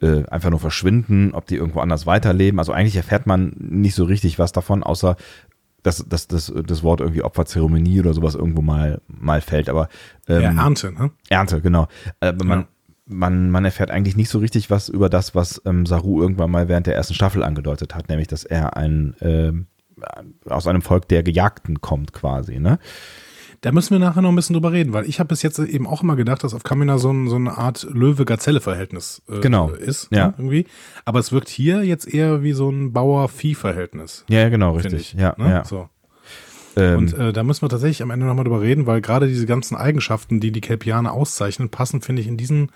[0.01, 2.59] äh, einfach nur verschwinden, ob die irgendwo anders weiterleben.
[2.59, 5.17] Also eigentlich erfährt man nicht so richtig was davon, außer
[5.85, 9.69] dass, dass, dass das Wort irgendwie Opferzeremonie oder sowas irgendwo mal, mal fällt.
[9.69, 9.89] Aber
[10.27, 11.13] ähm, ja, Ernte, ne?
[11.29, 11.87] Ernte, genau.
[12.21, 12.67] Aber man, Ja.
[13.09, 16.69] Man, man erfährt eigentlich nicht so richtig was über das, was ähm, Saru irgendwann mal
[16.69, 19.67] während der ersten Staffel angedeutet hat, nämlich, dass er ein ähm,
[20.47, 22.79] aus einem Volk der Gejagten kommt, quasi, ne?
[23.63, 25.89] Da müssen wir nachher noch ein bisschen drüber reden, weil ich habe bis jetzt eben
[25.89, 29.71] auch immer gedacht, dass auf Kamina so, ein, so eine Art Löwe-Gazelle-Verhältnis äh, Genau.
[29.71, 30.07] ist.
[30.13, 30.29] Ja.
[30.29, 30.67] Ne, irgendwie.
[31.05, 34.25] Aber es wirkt hier jetzt eher wie so ein Bauer-Vieh-Verhältnis.
[34.29, 35.15] Ja, ja, genau, richtig.
[35.15, 35.51] Ich, ja, ne?
[35.51, 35.65] ja.
[35.65, 35.89] So.
[36.79, 39.47] Ähm, Und äh, da müssen wir tatsächlich am Ende nochmal drüber reden, weil gerade diese
[39.47, 42.71] ganzen Eigenschaften, die die Kelpianer auszeichnen, passen, finde ich, in diesen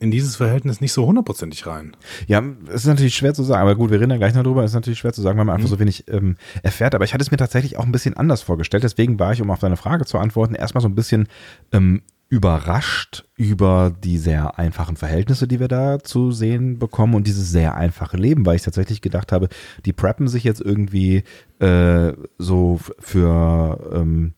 [0.00, 1.96] in dieses Verhältnis nicht so hundertprozentig rein.
[2.26, 4.64] Ja, es ist natürlich schwer zu sagen, aber gut, wir reden da gleich noch drüber.
[4.64, 6.94] Es ist natürlich schwer zu sagen, weil man einfach so wenig ähm, erfährt.
[6.94, 8.82] Aber ich hatte es mir tatsächlich auch ein bisschen anders vorgestellt.
[8.82, 11.28] Deswegen war ich, um auf deine Frage zu antworten, erstmal so ein bisschen
[11.72, 17.50] ähm, überrascht über die sehr einfachen Verhältnisse, die wir da zu sehen bekommen und dieses
[17.50, 19.48] sehr einfache Leben, weil ich tatsächlich gedacht habe,
[19.84, 21.22] die preppen sich jetzt irgendwie
[21.60, 24.34] äh, so für ähm,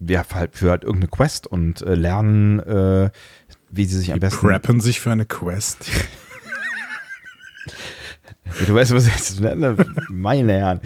[0.00, 3.10] ja, halt für halt irgendeine Quest und äh, lernen, äh,
[3.70, 5.90] wie sie sich am besten Preppen sich für eine Quest.
[8.66, 9.76] Du weißt, was ich jetzt ne,
[10.10, 10.80] meine Herren.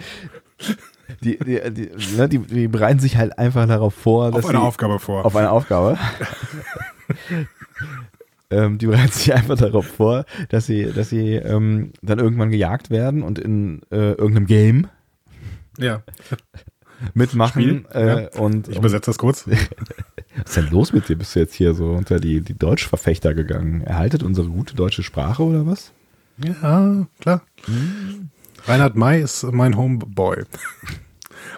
[1.23, 4.59] Die, die, die, ne, die, die bereiten sich halt einfach darauf vor, dass Auf eine
[4.59, 5.25] sie, Aufgabe vor.
[5.25, 5.97] auf eine Aufgabe.
[8.49, 12.89] ähm, die bereiten sich einfach darauf vor, dass sie, dass sie ähm, dann irgendwann gejagt
[12.89, 14.87] werden und in äh, irgendeinem Game
[15.77, 16.03] ja,
[17.13, 17.85] mitmachen.
[17.91, 18.29] Äh, ja.
[18.39, 19.47] und, ich übersetze das kurz.
[19.47, 19.57] was
[20.45, 21.17] ist denn los mit dir?
[21.17, 23.81] Bist du jetzt hier so unter die, die Deutschverfechter gegangen?
[23.81, 25.91] Erhaltet unsere gute deutsche Sprache oder was?
[26.43, 27.41] Ja, klar.
[28.67, 30.43] Reinhard May ist mein Homeboy.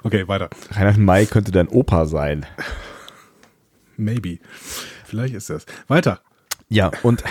[0.03, 0.49] Okay, weiter.
[0.71, 2.45] Reinhard May könnte dein Opa sein.
[3.97, 4.39] Maybe.
[5.03, 5.65] Vielleicht ist das.
[5.87, 6.21] Weiter.
[6.69, 7.23] Ja, und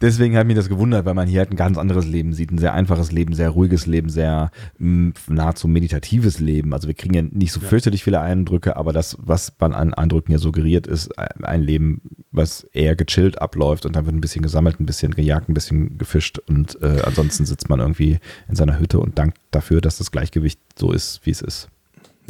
[0.00, 2.50] deswegen hat mich das gewundert, weil man hier halt ein ganz anderes Leben sieht.
[2.50, 6.72] Ein sehr einfaches Leben, sehr ruhiges Leben, sehr mh, nahezu meditatives Leben.
[6.72, 10.32] Also wir kriegen ja nicht so fürchterlich viele Eindrücke, aber das, was man an Eindrücken
[10.32, 14.80] ja suggeriert, ist ein Leben, was eher gechillt abläuft und dann wird ein bisschen gesammelt,
[14.80, 18.98] ein bisschen gejagt, ein bisschen gefischt und äh, ansonsten sitzt man irgendwie in seiner Hütte
[18.98, 21.71] und dankt dafür, dass das Gleichgewicht so ist, wie es ist.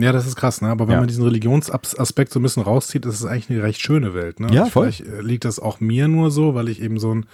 [0.00, 0.68] Ja, das ist krass, ne?
[0.68, 1.00] Aber wenn Ja.
[1.00, 4.48] man diesen Religionsaspekt so ein bisschen rauszieht, ist es eigentlich eine recht schöne Welt, ne?
[4.52, 4.90] Ja, Und voll.
[4.90, 7.26] Vielleicht äh, liegt das auch mir nur so, weil ich eben so ein,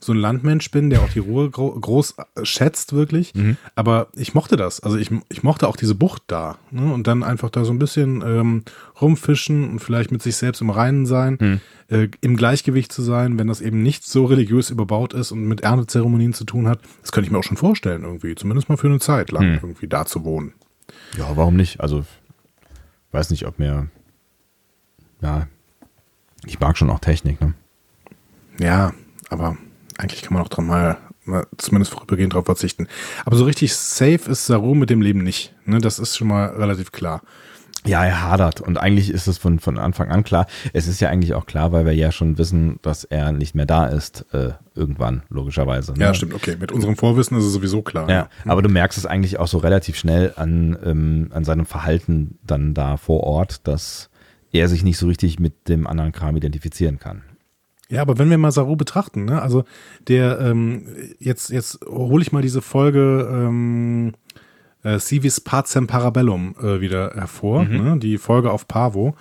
[0.00, 3.34] so ein Landmensch bin, der auch die Ruhe gro groß äh, schätzt, wirklich.
[3.34, 3.58] Mhm.
[3.74, 4.80] Aber ich mochte das.
[4.80, 6.56] Also ich, ich mochte auch diese Bucht da.
[6.70, 6.92] Ne?
[6.92, 8.62] Und dann einfach da so ein bisschen ähm,
[9.00, 11.60] rumfischen und vielleicht mit sich selbst im Reinen sein, Mhm.
[11.88, 15.60] äh, im Gleichgewicht zu sein, wenn das eben nicht so religiös überbaut ist und mit
[15.60, 16.80] Erntezeremonien zu tun hat.
[17.02, 18.34] Das könnte ich mir auch schon vorstellen, irgendwie.
[18.34, 19.58] Zumindest mal für eine Zeit lang Mhm.
[19.62, 20.54] irgendwie da zu wohnen.
[21.16, 21.80] Ja, warum nicht?
[21.80, 22.04] Also,
[23.12, 23.88] weiß nicht, ob mir.
[25.20, 25.46] Ja,
[26.44, 27.54] ich mag schon auch Technik, ne?
[28.58, 28.92] Ja,
[29.30, 29.56] aber
[29.98, 32.86] eigentlich kann man auch dran mal, mal zumindest vorübergehend drauf verzichten.
[33.24, 35.54] Aber so richtig safe ist Saru mit dem Leben nicht.
[35.64, 35.78] Ne?
[35.78, 37.22] Das ist schon mal relativ klar.
[37.88, 38.60] Ja, er hadert.
[38.60, 40.46] Und eigentlich ist es von, von Anfang an klar.
[40.72, 43.66] Es ist ja eigentlich auch klar, weil wir ja schon wissen, dass er nicht mehr
[43.66, 45.92] da ist, äh, irgendwann, logischerweise.
[45.92, 46.00] ne?
[46.00, 46.56] Ja, stimmt, okay.
[46.58, 48.08] Mit unserem Vorwissen ist es sowieso klar.
[48.08, 52.38] Ja, aber du merkst es eigentlich auch so relativ schnell an, ähm, an seinem Verhalten
[52.44, 54.10] dann da vor Ort, dass
[54.52, 57.22] er sich nicht so richtig mit dem anderen Kram identifizieren kann.
[57.88, 59.40] Ja, aber wenn wir mal Saru betrachten, ne?
[59.40, 59.64] also
[60.08, 60.86] der, ähm,
[61.20, 64.12] jetzt, jetzt hole ich mal diese Folge ähm,
[64.86, 67.98] äh, Civis Pacem Parabellum äh, wieder hervor, ne?
[67.98, 69.14] die Folge auf Pavo.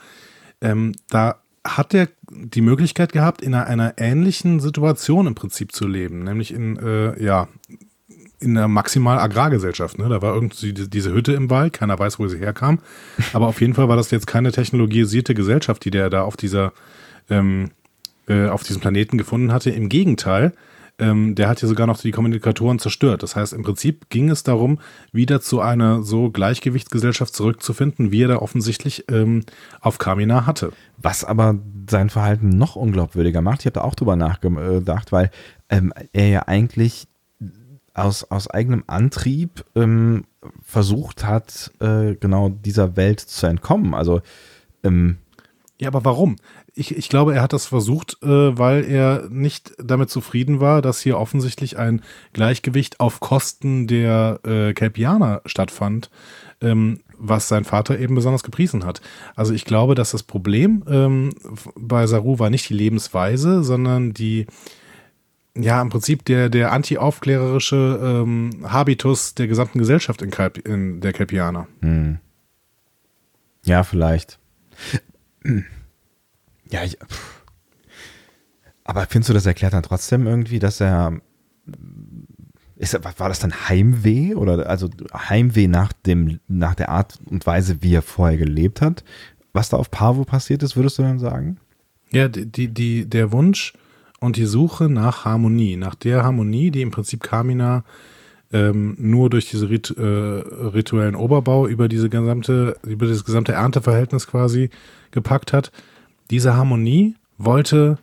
[0.62, 5.88] Ähm, da hat er die Möglichkeit gehabt, in einer, einer ähnlichen Situation im Prinzip zu
[5.88, 7.48] leben, nämlich in, äh, ja,
[8.40, 9.98] in einer maximal Agrargesellschaft.
[9.98, 10.08] Ne?
[10.10, 12.80] Da war irgendwie die- diese Hütte im Wald, keiner weiß, wo sie herkam.
[13.34, 16.72] Aber auf jeden Fall war das jetzt keine technologisierte Gesellschaft, die der da auf dieser,
[17.30, 17.72] ähm,
[18.28, 19.70] äh, auf diesem Planeten gefunden hatte.
[19.72, 20.54] Im Gegenteil,
[21.00, 23.24] ähm, der hat ja sogar noch die Kommunikatoren zerstört.
[23.24, 24.80] Das heißt, im Prinzip ging es darum,
[25.12, 29.44] wieder zu einer so Gleichgewichtsgesellschaft zurückzufinden, wie er da offensichtlich ähm,
[29.82, 30.72] auf Kamina hatte.
[30.98, 35.32] Was aber sein Verhalten noch unglaubwürdiger macht, ich habe da auch drüber nachgedacht, weil
[35.70, 37.08] ähm, er ja eigentlich
[37.94, 40.26] aus, aus eigenem Antrieb ähm,
[40.64, 43.94] versucht hat, äh, genau dieser Welt zu entkommen.
[43.94, 44.22] Also,
[44.84, 45.18] ähm,
[45.78, 46.38] Ja, aber warum?
[46.74, 51.02] Ich, ich glaube, er hat das versucht, äh, weil er nicht damit zufrieden war, dass
[51.02, 56.10] hier offensichtlich ein Gleichgewicht auf Kosten der äh, Kelpianer stattfand,
[56.62, 59.02] ähm, was sein Vater eben besonders gepriesen hat.
[59.36, 61.32] Also ich glaube, dass das Problem ähm,
[61.76, 64.48] bei Saru war nicht die Lebensweise, sondern die,
[65.58, 71.12] ja, im Prinzip der, der anti-aufklärerische ähm, Habitus der gesamten Gesellschaft in, Kelp in der
[71.12, 71.68] Kelpianer.
[73.66, 74.40] ja, vielleicht.
[76.72, 76.98] Ja, ich,
[78.84, 81.22] aber findest du, das erklärt dann trotzdem irgendwie, dass er
[82.76, 87.82] ist, war das dann Heimweh oder also Heimweh nach dem nach der Art und Weise,
[87.82, 89.04] wie er vorher gelebt hat?
[89.54, 91.58] Was da auf Pavo passiert ist, würdest du dann sagen?
[92.12, 93.74] Ja, die, die, der Wunsch
[94.20, 97.84] und die Suche nach Harmonie, nach der Harmonie, die im Prinzip Kamina
[98.52, 104.28] ähm, nur durch diese Rit, äh, rituellen Oberbau über diese gesamte, über das gesamte Ernteverhältnis
[104.28, 104.70] quasi
[105.12, 105.72] gepackt hat.
[106.30, 107.98] Diese Harmonie wollte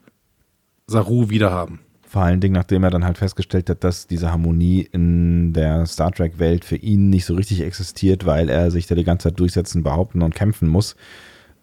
[0.87, 1.81] Saru wiederhaben.
[2.07, 6.13] Vor allen Dingen, nachdem er dann halt festgestellt hat, dass diese Harmonie in der Star
[6.13, 9.83] Trek-Welt für ihn nicht so richtig existiert, weil er sich da die ganze Zeit durchsetzen,
[9.83, 10.95] behaupten und kämpfen muss.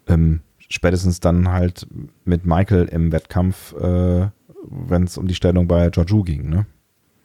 [0.08, 1.86] Ähm, spätestens dann halt
[2.24, 4.28] mit Michael im Wettkampf, äh,
[4.68, 6.66] wenn es um die Stellung bei Georgiou ging, ne?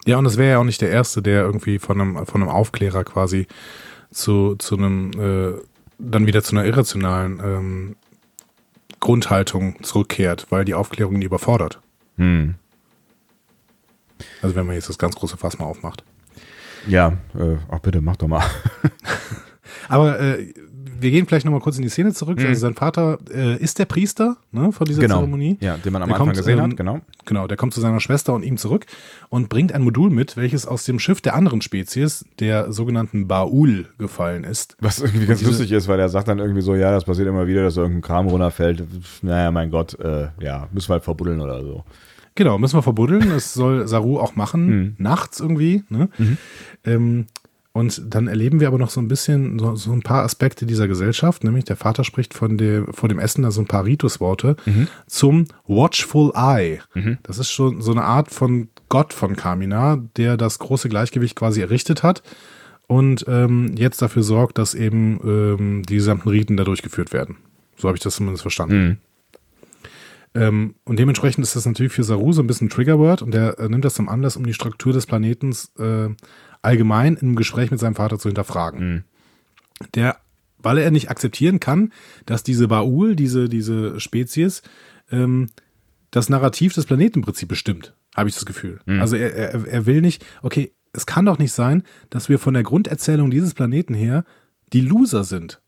[0.06, 2.52] Ja, und es wäre ja auch nicht der Erste, der irgendwie von einem, von einem
[2.52, 3.48] Aufklärer quasi
[4.12, 5.60] zu, zu einem, äh,
[5.98, 7.96] dann wieder zu einer irrationalen ähm,
[9.00, 11.80] Grundhaltung zurückkehrt, weil die Aufklärung ihn überfordert.
[12.18, 12.56] Hm.
[14.42, 16.04] Also wenn man jetzt das ganz große Fass mal aufmacht.
[16.88, 18.46] Ja, äh, ach bitte, mach doch mal.
[19.88, 20.54] Aber äh,
[21.00, 22.40] wir gehen vielleicht nochmal kurz in die Szene zurück.
[22.40, 25.58] Also sein Vater äh, ist der Priester ne, von dieser Zeremonie.
[25.62, 27.02] Ja, den man am Der Anfang kommt, gesehen ähm, hat, genau.
[27.26, 28.86] Genau, der kommt zu seiner Schwester und ihm zurück
[29.30, 33.88] und bringt ein Modul mit, welches aus dem Schiff der anderen Spezies, der sogenannten Baul,
[33.98, 34.78] gefallen ist.
[34.80, 37.48] Was irgendwie ganz lustig ist, weil er sagt dann irgendwie so, ja, das passiert immer
[37.48, 38.84] wieder, dass irgendein Kram runterfällt.
[39.22, 41.84] Naja, mein Gott, äh, ja, müssen wir halt verbuddeln oder so.
[42.36, 43.30] Genau, müssen wir verbuddeln.
[43.30, 45.84] Das soll Saru auch machen, nachts irgendwie.
[45.90, 46.10] Ne?
[46.84, 47.28] Ähm,
[47.76, 50.88] und dann erleben wir aber noch so ein bisschen, so, so ein paar Aspekte dieser
[50.88, 54.56] Gesellschaft, nämlich der Vater spricht von dem, vor dem Essen da so ein paar Ritusworte
[55.08, 56.80] zum Watchful Eye.
[57.24, 61.60] Das ist schon so eine Art von Gott von Kamina, der das große Gleichgewicht quasi
[61.60, 62.24] errichtet hat
[62.88, 67.36] und ähm, jetzt dafür sorgt, dass eben ähm, die gesamten Riten da durchgeführt werden.
[67.76, 69.02] So habe ich das zumindest verstanden.
[70.34, 73.60] Ähm, und dementsprechend ist das natürlich für Saru so ein bisschen ein Triggerword und der
[73.60, 76.08] äh, nimmt das zum Anlass, um die Struktur des Planetens äh,
[76.66, 79.06] allgemein im Gespräch mit seinem Vater zu hinterfragen.
[79.94, 80.18] Der,
[80.58, 81.92] weil er nicht akzeptieren kann,
[82.26, 84.62] dass diese Baul, diese, diese Spezies,
[85.12, 85.48] ähm,
[86.12, 88.80] das Narrativ des Planeten im Prinzip bestimmt, habe ich das Gefühl.
[89.00, 92.54] Also er, er, er will nicht, okay, es kann doch nicht sein, dass wir von
[92.54, 94.24] der Grunderzählung dieses Planeten her
[94.74, 95.62] die Loser sind.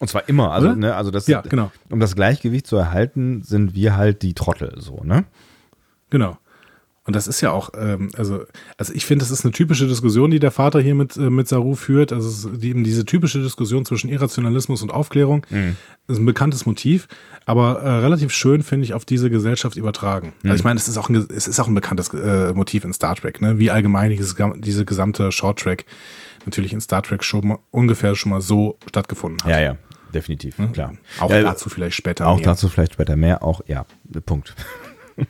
[0.00, 0.76] Und zwar immer, also, Oder?
[0.76, 1.70] ne, also das, Ja, genau.
[1.90, 5.24] um das Gleichgewicht zu erhalten, sind wir halt die Trottel, so, ne?
[6.10, 6.38] Genau.
[7.06, 8.44] Und das ist ja auch, ähm, also,
[8.78, 11.48] also ich finde, das ist eine typische Diskussion, die der Vater hier mit, äh, mit
[11.48, 12.12] Saru führt.
[12.12, 15.46] Also die, eben diese typische Diskussion zwischen Irrationalismus und Aufklärung.
[16.06, 17.06] Das ist ein bekanntes Motiv,
[17.44, 20.32] aber äh, relativ schön, finde ich, auf diese Gesellschaft übertragen.
[20.42, 22.92] Also ich meine, es ist auch ein, es ist auch ein bekanntes äh, Motiv in
[22.92, 23.58] Star Trek, ne?
[23.58, 25.84] Wie allgemein dieses, diese gesamte Short Track
[26.46, 29.50] natürlich in Star Trek schon mal, ungefähr schon mal so stattgefunden hat.
[29.50, 29.76] Ja, ja,
[30.12, 30.94] definitiv, klar.
[31.20, 32.44] Auch Ja, dazu vielleicht später Auch mehr.
[32.46, 33.84] dazu vielleicht später mehr, auch, ja,
[34.24, 34.54] Punkt.
[35.16, 35.28] Genau.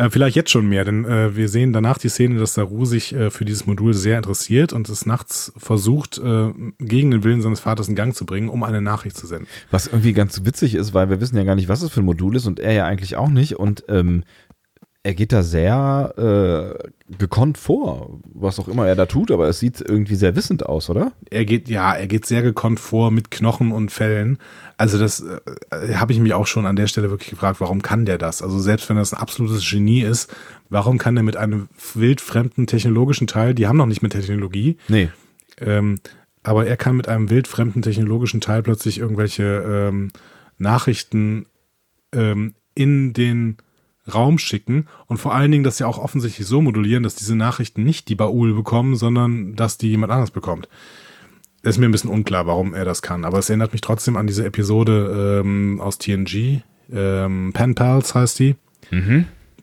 [0.00, 3.12] Äh, vielleicht jetzt schon mehr, denn äh, wir sehen danach die Szene, dass Saru sich
[3.12, 7.58] äh, für dieses Modul sehr interessiert und es nachts versucht, äh, gegen den Willen seines
[7.58, 9.48] Vaters in Gang zu bringen, um eine Nachricht zu senden.
[9.72, 12.06] Was irgendwie ganz witzig ist, weil wir wissen ja gar nicht, was es für ein
[12.06, 13.56] Modul ist und er ja eigentlich auch nicht.
[13.56, 14.22] Und ähm,
[15.02, 19.58] er geht da sehr äh, gekonnt vor, was auch immer er da tut, aber es
[19.58, 21.12] sieht irgendwie sehr wissend aus, oder?
[21.30, 24.38] Er geht, ja, er geht sehr gekonnt vor mit Knochen und Fellen.
[24.78, 28.06] Also das äh, habe ich mich auch schon an der Stelle wirklich gefragt, warum kann
[28.06, 28.42] der das?
[28.42, 30.34] Also selbst wenn das ein absolutes Genie ist,
[30.70, 35.10] warum kann der mit einem wildfremden technologischen Teil, die haben noch nicht mit Technologie, Nee.
[35.60, 35.98] Ähm,
[36.44, 40.10] aber er kann mit einem wildfremden technologischen Teil plötzlich irgendwelche ähm,
[40.56, 41.46] Nachrichten
[42.12, 43.56] ähm, in den
[44.12, 47.82] Raum schicken und vor allen Dingen das ja auch offensichtlich so modulieren, dass diese Nachrichten
[47.82, 50.68] nicht die Baul bekommen, sondern dass die jemand anders bekommt.
[51.62, 54.26] Ist mir ein bisschen unklar, warum er das kann, aber es erinnert mich trotzdem an
[54.26, 58.56] diese Episode ähm, aus TNG, ähm, Pen Pals heißt die,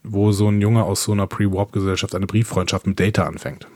[0.03, 3.67] wo so ein Junge aus so einer Pre-Warp-Gesellschaft eine Brieffreundschaft mit Data anfängt.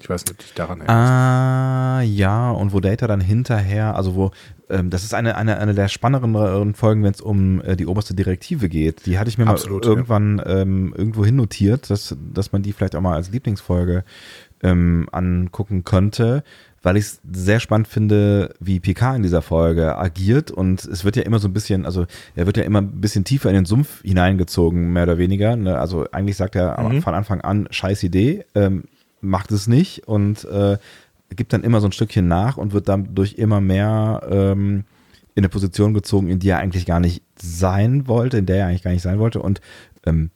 [0.00, 1.10] Ich weiß nicht, ob dich daran erinnerst.
[1.10, 4.30] Ah, ja, und wo Data dann hinterher, also wo,
[4.68, 8.14] ähm, das ist eine, eine, eine der spannenderen Folgen, wenn es um äh, die oberste
[8.14, 9.06] Direktive geht.
[9.06, 9.96] Die hatte ich mir Absolut, mal ja.
[9.96, 14.04] irgendwann ähm, irgendwo hin notiert, dass, dass man die vielleicht auch mal als Lieblingsfolge
[14.62, 16.44] ähm, angucken könnte,
[16.86, 21.16] weil ich es sehr spannend finde, wie Picard in dieser Folge agiert und es wird
[21.16, 23.64] ja immer so ein bisschen, also er wird ja immer ein bisschen tiefer in den
[23.64, 25.56] Sumpf hineingezogen, mehr oder weniger.
[25.56, 25.76] Ne?
[25.76, 27.02] Also eigentlich sagt er Mhm.
[27.02, 28.84] von Anfang an, scheiß Idee, ähm,
[29.20, 30.78] macht es nicht und äh,
[31.34, 34.84] gibt dann immer so ein Stückchen nach und wird dadurch immer mehr ähm,
[35.34, 38.66] in eine Position gezogen, in die er eigentlich gar nicht sein wollte, in der er
[38.68, 39.60] eigentlich gar nicht sein wollte und
[40.06, 40.30] ähm,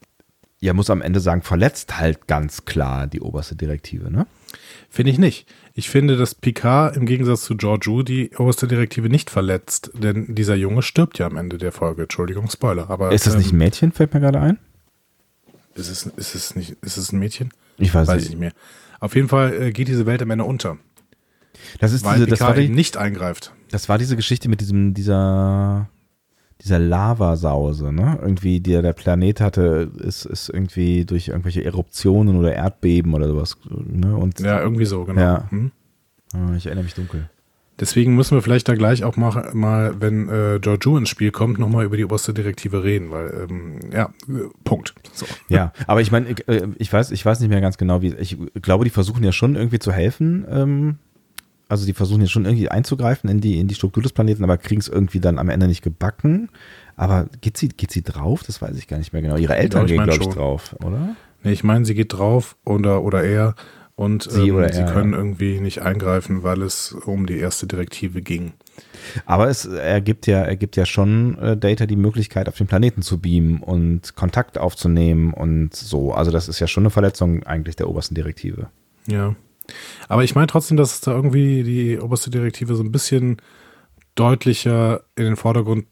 [0.58, 4.26] ja, muss am Ende sagen, verletzt halt ganz klar die oberste Direktive, ne?
[4.90, 5.46] Finde ich nicht.
[5.74, 10.54] Ich finde, dass Picard im Gegensatz zu Georgiou die oberste Direktive nicht verletzt, denn dieser
[10.56, 12.02] Junge stirbt ja am Ende der Folge.
[12.02, 12.90] Entschuldigung, Spoiler.
[12.90, 14.58] Aber Ist das nicht ein ähm, Mädchen, fällt mir gerade ein?
[15.74, 16.76] ist es, ist es nicht?
[16.82, 17.50] Ist es ein Mädchen?
[17.78, 18.24] Ich weiß, Weiß nicht.
[18.24, 18.52] ich nicht mehr.
[18.98, 20.76] Auf jeden Fall äh, geht diese Welt am Ende unter,
[21.78, 23.52] Das ist weil diese, das war, Picard die, nicht eingreift.
[23.70, 25.88] das war diese Geschichte mit diesem, dieser,
[26.62, 28.18] dieser Lavasause, ne?
[28.20, 33.56] Irgendwie, der der Planet hatte, ist, ist irgendwie durch irgendwelche Eruptionen oder Erdbeben oder sowas,
[33.68, 34.16] ne?
[34.16, 35.20] Und Ja, irgendwie so, genau.
[35.20, 35.50] Ja.
[35.50, 35.70] Hm?
[36.34, 37.28] Ah, ich erinnere mich dunkel.
[37.80, 41.58] Deswegen müssen wir vielleicht da gleich auch mal, mal wenn äh, Georgiou ins Spiel kommt,
[41.58, 44.10] nochmal über die oberste Direktive reden, weil, ähm, ja,
[44.64, 44.94] Punkt.
[45.14, 45.24] So.
[45.48, 48.14] Ja, aber ich meine, ich, äh, ich weiß, ich weiß nicht mehr ganz genau, wie.
[48.16, 50.44] Ich glaube, die versuchen ja schon irgendwie zu helfen.
[50.50, 50.98] Ähm,
[51.70, 54.58] also die versuchen ja schon irgendwie einzugreifen in die in die Struktur des Planeten, aber
[54.58, 56.50] kriegen es irgendwie dann am Ende nicht gebacken.
[56.96, 58.42] Aber geht sie geht sie drauf?
[58.44, 59.36] Das weiß ich gar nicht mehr genau.
[59.36, 61.16] Ihre Eltern ich gehen glaube ich drauf, oder?
[61.42, 63.54] Nee, ich meine, sie geht drauf oder, oder er
[64.00, 65.18] und Sie ähm, oder sie er, können ja.
[65.18, 68.54] irgendwie nicht eingreifen, weil es um die erste Direktive ging.
[69.26, 73.18] Aber es ergibt ja ergibt ja schon äh, Data die Möglichkeit, auf den Planeten zu
[73.18, 76.12] beamen und Kontakt aufzunehmen und so.
[76.12, 78.68] Also das ist ja schon eine Verletzung eigentlich der obersten Direktive.
[79.06, 79.36] Ja.
[80.08, 83.38] Aber ich meine trotzdem, dass es da irgendwie die oberste Direktive so ein bisschen
[84.14, 85.86] deutlicher in den Vordergrund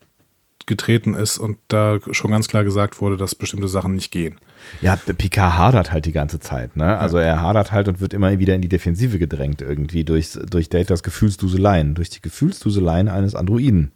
[0.67, 4.39] getreten ist und da schon ganz klar gesagt wurde, dass bestimmte Sachen nicht gehen.
[4.83, 6.99] Ja, Picard hadert halt die ganze Zeit, ne?
[6.99, 10.69] Also er hadert halt und wird immer wieder in die Defensive gedrängt irgendwie durch, durch
[10.69, 13.93] Datas Gefühlsduseleien, durch die Gefühlsduseleien eines Androiden.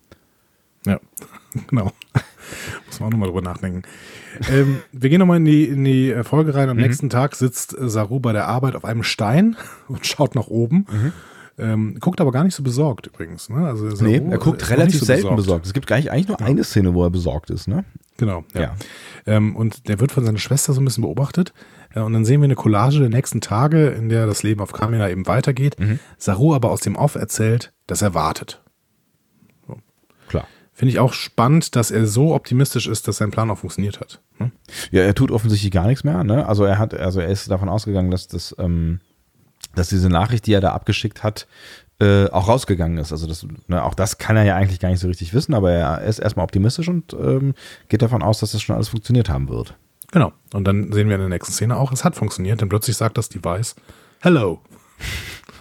[0.86, 0.98] Ja,
[1.68, 1.92] genau.
[2.86, 3.82] Muss man auch nochmal drüber nachdenken.
[4.50, 6.68] ähm, wir gehen nochmal in die, in die äh, Folge rein.
[6.68, 9.56] Am nächsten Tag sitzt äh, Saru bei der Arbeit auf einem Stein
[9.88, 10.86] und schaut nach oben.
[11.58, 13.48] Ähm, guckt aber gar nicht so besorgt übrigens.
[13.50, 13.66] Ne?
[13.66, 15.66] Also Saru, Nee, äh, er guckt noch relativ so selten besorgt.
[15.66, 17.84] Es gibt gar nicht, eigentlich nur eine Szene, wo er besorgt ist, ne?
[18.16, 18.60] Genau, ja.
[18.60, 18.74] Ja.
[19.26, 21.52] Ähm, und der wird von seiner Schwester so ein bisschen beobachtet.
[21.94, 24.72] Äh, und dann sehen wir eine Collage der nächsten Tage, in der das Leben auf
[24.72, 25.76] Kamina eben weitergeht.
[26.18, 28.62] Saru aber aus dem Off erzählt, dass er wartet.
[30.74, 34.20] Finde ich auch spannend, dass er so optimistisch ist, dass sein Plan auch funktioniert hat.
[34.38, 34.52] Hm?
[34.90, 36.46] Ja, er tut offensichtlich gar nichts mehr, ne?
[36.46, 39.00] Also er hat, also er ist davon ausgegangen, dass das, ähm,
[39.74, 41.46] dass diese Nachricht, die er da abgeschickt hat,
[42.00, 43.12] äh, auch rausgegangen ist.
[43.12, 45.70] Also das, ne, auch das kann er ja eigentlich gar nicht so richtig wissen, aber
[45.72, 47.54] er ist erstmal optimistisch und ähm,
[47.88, 49.76] geht davon aus, dass das schon alles funktioniert haben wird.
[50.10, 50.32] Genau.
[50.52, 53.18] Und dann sehen wir in der nächsten Szene auch, es hat funktioniert, denn plötzlich sagt
[53.18, 53.76] das Device
[54.20, 54.60] Hello.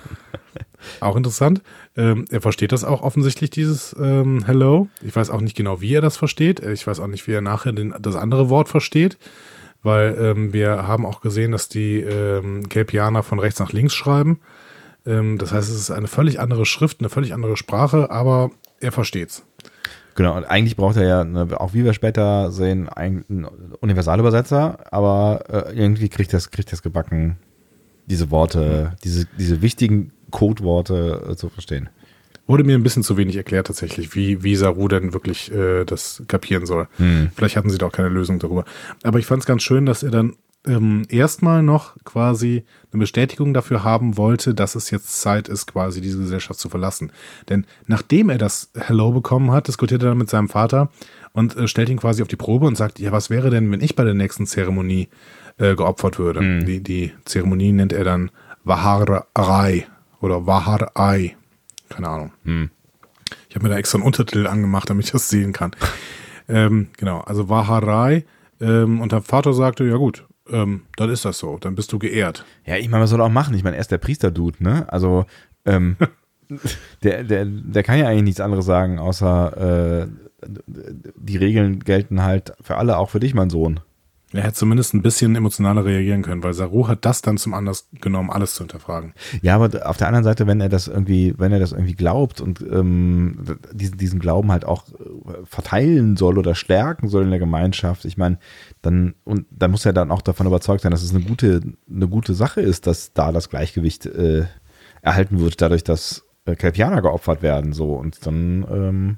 [1.00, 1.62] auch interessant.
[1.98, 4.88] Ähm, er versteht das auch offensichtlich, dieses ähm, Hello.
[5.02, 6.62] Ich weiß auch nicht genau, wie er das versteht.
[6.62, 9.18] Ich weiß auch nicht, wie er nachher den, das andere Wort versteht,
[9.84, 14.40] weil ähm, wir haben auch gesehen, dass die ähm, Kelpianer von rechts nach links schreiben.
[15.06, 18.94] Ähm, das heißt, es ist eine völlig andere Schrift, eine völlig andere Sprache, aber er
[18.94, 19.44] versteht's.
[20.16, 23.48] Genau, und eigentlich braucht er ja, ne, auch wie wir später sehen, einen
[23.80, 27.38] Universalübersetzer, aber äh, irgendwie kriegt das, kriegt das gebacken,
[28.08, 31.90] diese Worte, diese, diese wichtigen Codeworte äh, zu verstehen.
[32.48, 36.24] Wurde mir ein bisschen zu wenig erklärt tatsächlich, wie, wie Saru denn wirklich äh, das
[36.28, 36.88] kapieren soll.
[37.36, 38.66] Vielleicht hatten sie da auch keine Lösung darüber.
[39.04, 40.36] Aber ich fand es ganz schön, dass er dann
[40.68, 46.02] ähm, erstmal noch quasi eine Bestätigung dafür haben wollte, dass es jetzt Zeit ist, quasi
[46.02, 47.12] diese Gesellschaft zu verlassen.
[47.50, 50.90] Denn nachdem er das Hello bekommen hat, diskutiert er dann mit seinem Vater
[51.34, 53.82] und äh, stellt ihn quasi auf die Probe und sagt, ja, was wäre denn, wenn
[53.82, 55.10] ich bei der nächsten Zeremonie
[55.58, 56.64] äh, geopfert würde?
[56.66, 58.30] Die, die Zeremonie nennt er dann
[58.64, 59.88] Waharai
[60.22, 61.36] oder Waharai.
[61.90, 62.32] Keine Ahnung.
[63.50, 65.72] Ich habe mir da extra einen Untertitel angemacht, damit ich das sehen kann.
[66.48, 68.26] ähm, genau, also Waharai.
[68.60, 72.00] Ähm, und der Vater sagte, ja gut, ähm, dann ist das so, dann bist du
[72.00, 72.46] geehrt.
[72.66, 73.56] Ja, ich meine, was soll er auch machen?
[73.56, 74.86] Ich meine, er ist der Priester-Dude, ne?
[74.92, 75.26] Also,
[75.66, 75.98] ähm,
[77.04, 80.08] der, der, der kann ja eigentlich nichts anderes sagen, außer äh,
[81.16, 83.80] die Regeln gelten halt für alle, auch für dich, mein Sohn.
[84.34, 87.90] Er hätte zumindest ein bisschen emotionaler reagieren können, weil Saru hat das dann zum Anlass
[88.00, 89.14] genommen, alles zu hinterfragen.
[89.42, 92.40] Ja, aber auf der anderen Seite, wenn er das irgendwie, wenn er das irgendwie glaubt
[92.40, 97.40] und ähm, diesen, diesen Glauben halt auch äh, verteilen soll oder stärken soll in der
[97.40, 98.40] Gemeinschaft, ich meine,
[98.82, 102.08] dann und dann muss er dann auch davon überzeugt sein, dass es eine gute, eine
[102.08, 104.46] gute Sache ist, dass da das Gleichgewicht äh,
[105.02, 109.18] erhalten wird, dadurch, dass äh, Kelpianer geopfert werden, so und dann ähm,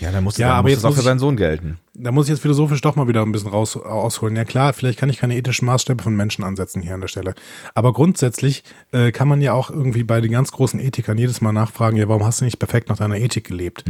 [0.00, 1.78] ja, dann muss, Ja, dann aber muss jetzt es auch für seinen Sohn gelten.
[1.96, 4.34] Da muss ich jetzt philosophisch doch mal wieder ein bisschen raus ausholen.
[4.34, 7.34] Ja klar, vielleicht kann ich keine ethischen Maßstäbe von Menschen ansetzen hier an der Stelle.
[7.74, 11.52] Aber grundsätzlich äh, kann man ja auch irgendwie bei den ganz großen Ethikern jedes Mal
[11.52, 13.84] nachfragen, ja, warum hast du nicht perfekt nach deiner Ethik gelebt?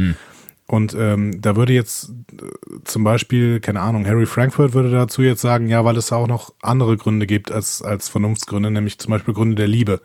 [0.67, 2.45] Und ähm, da würde jetzt äh,
[2.83, 6.53] zum Beispiel, keine Ahnung, Harry Frankfurt würde dazu jetzt sagen, ja, weil es auch noch
[6.61, 10.01] andere Gründe gibt als, als Vernunftsgründe, nämlich zum Beispiel Gründe der Liebe.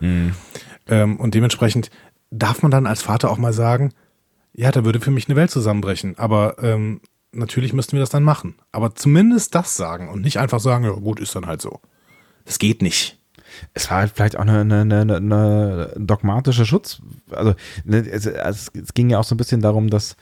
[0.87, 1.89] Ähm, und dementsprechend
[2.29, 3.93] darf man dann als Vater auch mal sagen,
[4.53, 6.17] ja, da würde für mich eine Welt zusammenbrechen.
[6.17, 7.01] Aber ähm,
[7.31, 8.55] natürlich müssten wir das dann machen.
[8.71, 11.79] Aber zumindest das sagen und nicht einfach sagen, ja gut, ist dann halt so.
[12.45, 13.19] Das geht nicht.
[13.73, 17.01] es war halt vielleicht auch eine, eine, eine, eine dogmatische Schutz.
[17.29, 17.53] Also
[17.83, 20.15] ne, es, es, ging ja auch so ein bisschen darum, dass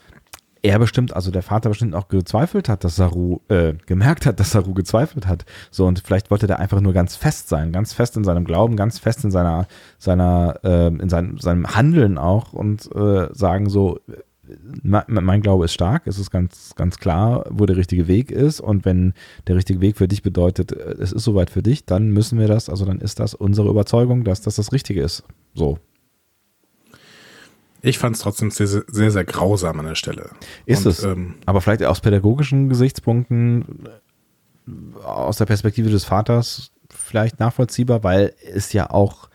[0.62, 4.50] er bestimmt, also der Vater bestimmt auch gezweifelt hat, dass Saru, äh, gemerkt hat, dass
[4.50, 5.46] Saru gezweifelt hat.
[5.70, 8.76] So, und vielleicht wollte der einfach nur ganz fest sein, ganz fest in seinem Glauben,
[8.76, 9.66] ganz fest in seiner,
[9.98, 14.00] seiner, äh, in seinem, seinem Handeln auch und äh, sagen so,
[14.82, 18.60] mein Glaube ist stark, es ist ganz, ganz klar, wo der richtige Weg ist.
[18.60, 19.14] Und wenn
[19.46, 22.48] der richtige Weg für dich bedeutet, äh, es ist soweit für dich, dann müssen wir
[22.48, 25.24] das, also dann ist das unsere Überzeugung, dass das das Richtige ist.
[25.54, 25.78] So.
[27.82, 30.30] Ich fand es trotzdem sehr, sehr, sehr, grausam an der Stelle.
[30.66, 31.04] Ist und, es.
[31.04, 33.64] Ähm, Aber vielleicht aus pädagogischen Gesichtspunkten,
[34.66, 39.30] äh, aus der Perspektive des Vaters, vielleicht nachvollziehbar, weil es ja auch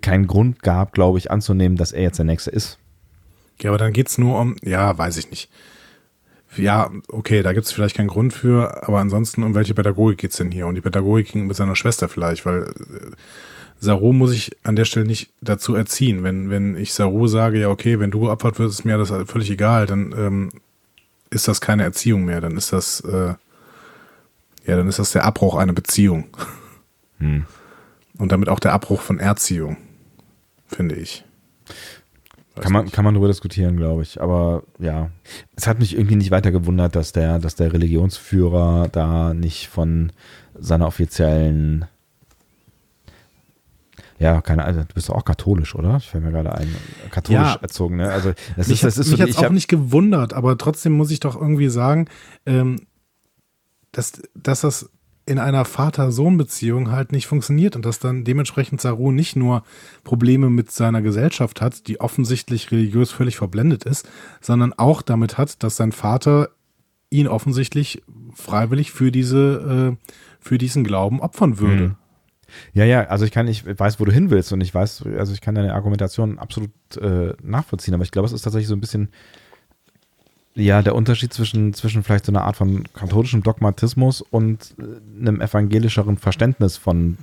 [0.00, 2.78] keinen Grund gab, glaube ich, anzunehmen, dass er jetzt der Nächste ist.
[3.60, 5.50] Ja, aber dann geht's nur um, ja, weiß ich nicht.
[6.56, 10.50] Ja, okay, da gibt's vielleicht keinen Grund für, aber ansonsten, um welche Pädagogik geht's denn
[10.50, 10.66] hier?
[10.66, 13.10] Und die Pädagogik ging mit seiner Schwester vielleicht, weil äh,
[13.80, 16.22] Saru muss ich an der Stelle nicht dazu erziehen.
[16.22, 19.50] Wenn, wenn ich Saru sage, ja, okay, wenn du geopfert wirst, ist mir das völlig
[19.50, 20.50] egal, dann ähm,
[21.30, 23.34] ist das keine Erziehung mehr, dann ist das, äh,
[24.66, 26.28] ja, dann ist das der Abbruch einer Beziehung.
[28.18, 29.78] Und damit auch der Abbruch von Erziehung,
[30.68, 31.24] finde ich.
[32.54, 32.94] Weiß Kann man, nicht.
[32.94, 34.20] kann man darüber diskutieren, glaube ich.
[34.20, 35.10] Aber ja,
[35.56, 40.12] es hat mich irgendwie nicht weiter gewundert, dass der, dass der Religionsführer da nicht von
[40.58, 41.86] seiner offiziellen
[44.18, 45.96] ja, keine Ahnung, du bist doch auch katholisch, oder?
[45.96, 46.72] Ich fällt mir gerade ein,
[47.10, 47.58] katholisch Ja.
[47.60, 48.08] erzogen, ne?
[48.12, 50.92] Also das mich ist, das hat, ist mich so, ich auch nicht gewundert, aber trotzdem
[50.92, 52.06] muss ich doch irgendwie sagen,
[52.46, 52.86] ähm,
[53.90, 54.90] dass, dass das
[55.24, 59.62] in einer Vater-Sohn-Beziehung halt nicht funktioniert und dass dann dementsprechend Saru nicht nur
[60.02, 64.08] Probleme mit seiner Gesellschaft hat, die offensichtlich religiös völlig verblendet ist,
[64.40, 66.50] sondern auch damit hat, dass sein Vater
[67.10, 68.02] ihn offensichtlich
[68.34, 71.88] freiwillig für diese, äh, für diesen Glauben opfern würde.
[71.88, 71.94] Mhm.
[72.74, 75.32] Ja, ja, also ich kann, ich weiß, wo du hin willst und ich weiß, also
[75.32, 76.70] ich kann deine Argumentation absolut
[77.00, 79.08] äh, nachvollziehen, aber ich glaube, es ist tatsächlich so ein bisschen,
[80.54, 85.40] ja, der Unterschied zwischen, zwischen vielleicht so einer Art von katholischem Dogmatismus und äh, einem
[85.40, 87.18] evangelischeren Verständnis von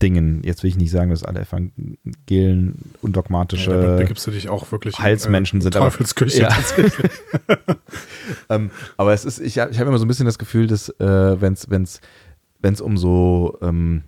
[0.00, 0.42] Dingen.
[0.44, 4.72] Jetzt will ich nicht sagen, dass alle Evangelen undogmatische Ja, da begibst du dich auch
[4.72, 5.76] wirklich in, Heilsmenschen äh, sind.
[5.76, 6.42] aber- Teufelsküche.
[6.42, 6.48] Ja.
[8.48, 11.40] ähm, aber es ist, ich, ich habe immer so ein bisschen das Gefühl, dass äh,
[11.40, 12.00] wenn es wenn's,
[12.60, 14.02] wenn's um so ähm,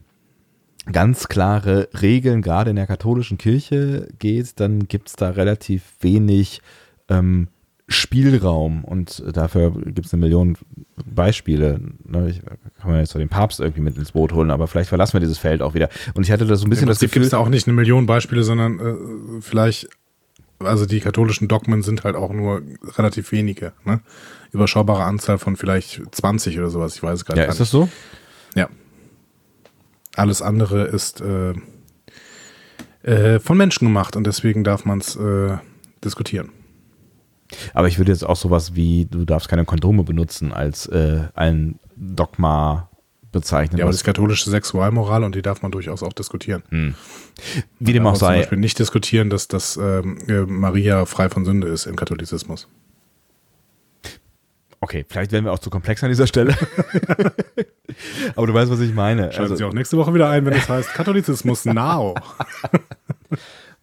[0.91, 6.61] ganz klare Regeln, gerade in der katholischen Kirche geht, dann gibt es da relativ wenig
[7.09, 7.49] ähm,
[7.87, 10.57] Spielraum und dafür gibt es eine Million
[11.05, 11.81] Beispiele.
[12.05, 12.31] Ne?
[12.31, 12.41] Ich
[12.81, 15.21] kann man jetzt so den Papst irgendwie mit ins Boot holen, aber vielleicht verlassen wir
[15.21, 15.91] dieses Feld auch wieder.
[16.15, 17.67] Und ich hatte da so ein bisschen Im das gibt Gefühl, es da auch nicht
[17.67, 19.89] eine Million Beispiele, sondern äh, vielleicht,
[20.61, 22.63] also die katholischen Dogmen sind halt auch nur
[22.97, 23.75] relativ wenige.
[23.85, 24.01] Ne?
[24.53, 27.71] Überschaubare Anzahl von vielleicht 20 oder sowas, ich weiß es gerade ja, gar ist das
[27.71, 27.91] so?
[28.55, 28.71] Ja.
[30.17, 31.53] Alles andere ist äh,
[33.03, 35.59] äh, von Menschen gemacht und deswegen darf man es äh,
[36.03, 36.51] diskutieren.
[37.73, 41.79] Aber ich würde jetzt auch sowas wie, du darfst keine Kondome benutzen, als äh, ein
[41.97, 42.89] Dogma
[43.33, 43.79] bezeichnen.
[43.79, 46.63] Ja, aber das ist katholische Sexualmoral und die darf man durchaus auch diskutieren.
[47.81, 48.39] wie dem auch Aber Zum sei.
[48.39, 52.69] Beispiel nicht diskutieren, dass, dass ähm, äh, Maria frei von Sünde ist im Katholizismus.
[54.85, 56.55] Okay, vielleicht werden wir auch zu komplex an dieser Stelle.
[58.37, 59.33] aber du weißt, was ich meine.
[59.33, 62.15] Schalten Also, Sie auch nächste Woche wieder ein, wenn es heißt Katholizismus now.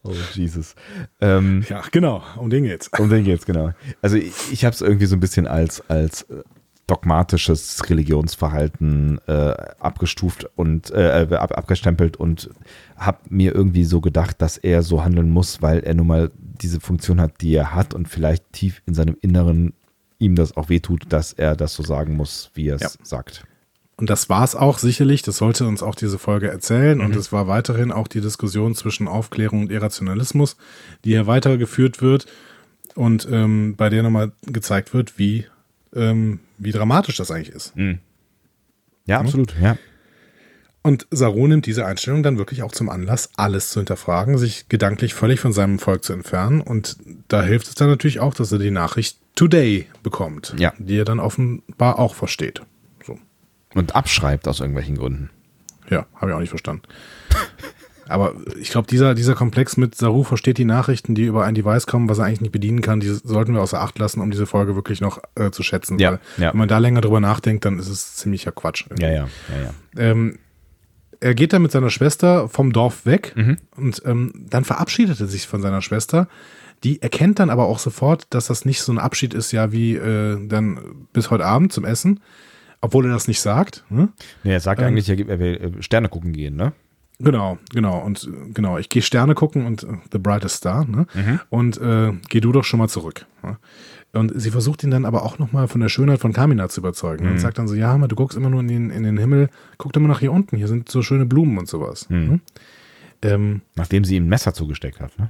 [0.04, 0.76] oh, Jesus.
[1.20, 2.90] Ähm, Ja, genau, um den geht's.
[3.00, 3.72] um den geht's, genau.
[4.02, 6.44] Also ich, ich habe es irgendwie so ein bisschen als, als äh,
[6.88, 9.32] dogmatisches Religionsverhalten äh,
[9.80, 12.50] abgestuft und äh, ab, abgestempelt und
[12.98, 16.80] habe mir irgendwie so gedacht, dass er so handeln muss, weil er nun mal diese
[16.80, 19.74] Funktion hat, die er hat und vielleicht tief in seinem Inneren
[20.20, 22.90] ihm das auch wehtut, dass er das so sagen muss, wie er es Ja.
[23.04, 23.44] sagt.
[24.02, 26.98] Und das war es auch sicherlich, das sollte uns auch diese Folge erzählen.
[26.98, 27.06] Mhm.
[27.06, 30.58] Und es war weiterhin auch die Diskussion zwischen Aufklärung und Irrationalismus,
[31.06, 32.26] die hier weitergeführt wird
[32.96, 35.46] und ähm, bei der nochmal gezeigt wird, wie,
[35.96, 37.74] ähm, wie dramatisch das eigentlich ist.
[39.06, 39.78] Ja, absolut, ja.
[40.82, 45.14] Und Saru nimmt diese Einstellung dann wirklich auch zum Anlass, alles zu hinterfragen, sich gedanklich
[45.14, 46.60] völlig von seinem Volk zu entfernen.
[46.62, 46.98] Und
[47.28, 50.74] da hilft es dann natürlich auch, dass er die Nachricht Today bekommt, Ja.
[50.80, 52.64] die er dann offenbar auch versteht.
[53.74, 55.30] Und abschreibt aus irgendwelchen Gründen.
[55.90, 56.84] Ja, habe ich auch nicht verstanden.
[58.08, 61.88] Aber ich glaube, dieser, dieser Komplex mit Saru versteht die Nachrichten, die über ein Device
[61.88, 64.46] kommen, was er eigentlich nicht bedienen kann, die sollten wir außer Acht lassen, um diese
[64.46, 65.98] Folge wirklich noch äh, zu schätzen.
[65.98, 66.52] Ja, Weil ja.
[66.52, 68.86] Wenn man da länger drüber nachdenkt, dann ist es ziemlicher Quatsch.
[69.00, 69.74] Ja, ja, ja, ja.
[69.98, 70.40] Ähm,
[71.22, 73.58] er geht dann mit seiner Schwester vom Dorf weg Mhm.
[73.78, 76.28] und ähm, dann verabschiedet er sich von seiner Schwester.
[76.84, 79.96] Die erkennt dann aber auch sofort, dass das nicht so ein Abschied ist, ja, wie
[79.96, 80.80] äh, dann
[81.14, 82.20] bis heute Abend zum Essen,
[82.82, 83.84] obwohl er das nicht sagt.
[83.90, 84.10] Ne?
[84.44, 86.74] Nee, er sagt Ähm, eigentlich, er er will äh, Sterne gucken gehen, ne?
[87.20, 88.00] Genau, genau.
[88.00, 91.06] Und äh, genau, ich gehe Sterne gucken und äh, The Brightest Star, ne?
[91.50, 93.26] Und äh, geh du doch schon mal zurück.
[93.44, 93.58] Ne?
[94.14, 97.30] Und sie versucht ihn dann aber auch nochmal von der Schönheit von Kamina zu überzeugen.
[97.30, 99.94] Und sagt dann so, ja, du guckst immer nur in den, in den Himmel, guck
[99.94, 102.10] doch mal nach hier unten, hier sind so schöne Blumen und sowas.
[102.10, 102.42] Ne?
[103.22, 105.30] Ähm, Nachdem sie ihm ein Messer zugesteckt hat, ne?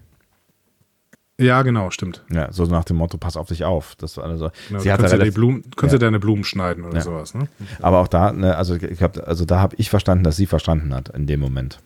[1.42, 2.24] Ja, genau, stimmt.
[2.32, 3.96] Ja, so nach dem Motto, pass auf dich auf.
[3.98, 5.98] Das war also, Genau, sie du hat ja die relativ, Blumen, kannst Ja.
[5.98, 6.06] ja.
[6.06, 7.02] deine Blumen schneiden oder Ja.
[7.02, 7.48] sowas, ne?
[7.82, 10.94] aber auch da, ne, also ich glaub, also da habe ich verstanden, dass sie verstanden
[10.94, 11.80] hat in dem Moment.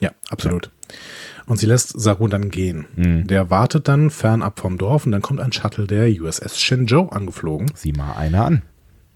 [0.00, 0.70] Ja, absolut.
[1.46, 2.86] Und sie lässt Saru dann gehen.
[2.96, 3.26] Mhm.
[3.26, 7.70] Der wartet dann fernab vom Dorf und dann kommt ein Shuttle der USS Shenzhou angeflogen.
[7.74, 8.62] Sieh mal einer an.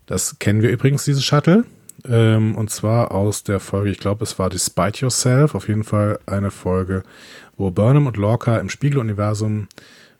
[0.06, 1.64] Das kennen wir übrigens, dieses Shuttle.
[2.08, 5.54] Ähm, und zwar aus der Folge, ich glaube, es war Despite Yourself.
[5.54, 7.04] Auf jeden Fall eine Folge,
[7.56, 9.68] wo Burnham und Lorca im Spiegeluniversum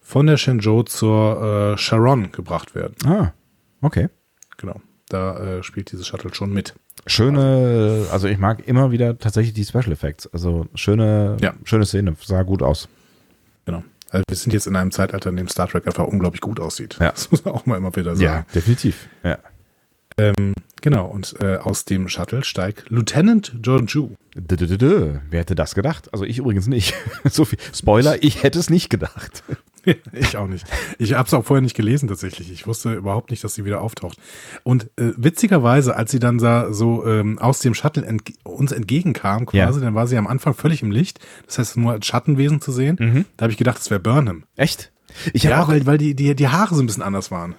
[0.01, 2.95] von der Shenzhou zur äh, Sharon gebracht werden.
[3.05, 3.33] Ah,
[3.80, 4.09] okay.
[4.57, 4.80] Genau.
[5.09, 6.74] Da äh, spielt dieses Shuttle schon mit.
[7.07, 10.26] Schöne, also ich mag immer wieder tatsächlich die Special Effects.
[10.33, 11.55] Also schöne, Ja.
[11.64, 12.89] schöne Szene, sah gut aus.
[13.64, 13.83] Genau.
[14.11, 16.97] Also wir sind jetzt in einem Zeitalter, in dem Star Trek einfach unglaublich gut aussieht.
[17.01, 17.11] Ja.
[17.12, 18.47] Das muss man auch mal immer wieder sagen.
[18.55, 19.09] definitiv.
[19.24, 19.39] Ja.
[20.18, 20.53] Ähm,
[20.83, 21.07] genau.
[21.07, 25.14] Und äh, aus dem Shuttle steigt Lieutenant dö, dö.
[25.30, 26.12] Wer hätte das gedacht?
[26.12, 26.95] Also ich übrigens nicht.
[27.24, 29.43] so viel Spoiler, ich hätte es nicht gedacht.
[30.12, 30.64] ich auch nicht.
[30.99, 32.53] Ich habe es auch vorher nicht gelesen tatsächlich.
[32.53, 34.18] Ich wusste überhaupt nicht, dass sie wieder auftaucht.
[34.62, 39.47] Und äh, witzigerweise, als sie dann da so ähm, aus dem Shuttle entge uns entgegenkam,
[39.47, 39.85] quasi, Ja.
[39.85, 41.18] dann war sie am Anfang völlig im Licht.
[41.47, 43.26] Das heißt, nur als Schattenwesen zu sehen.
[43.37, 44.45] Da habe ich gedacht, es wäre Burnham.
[44.57, 44.93] Echt?
[45.33, 47.55] Ich Ja, auch, weil, weil die, die, die Haare so ein bisschen anders waren.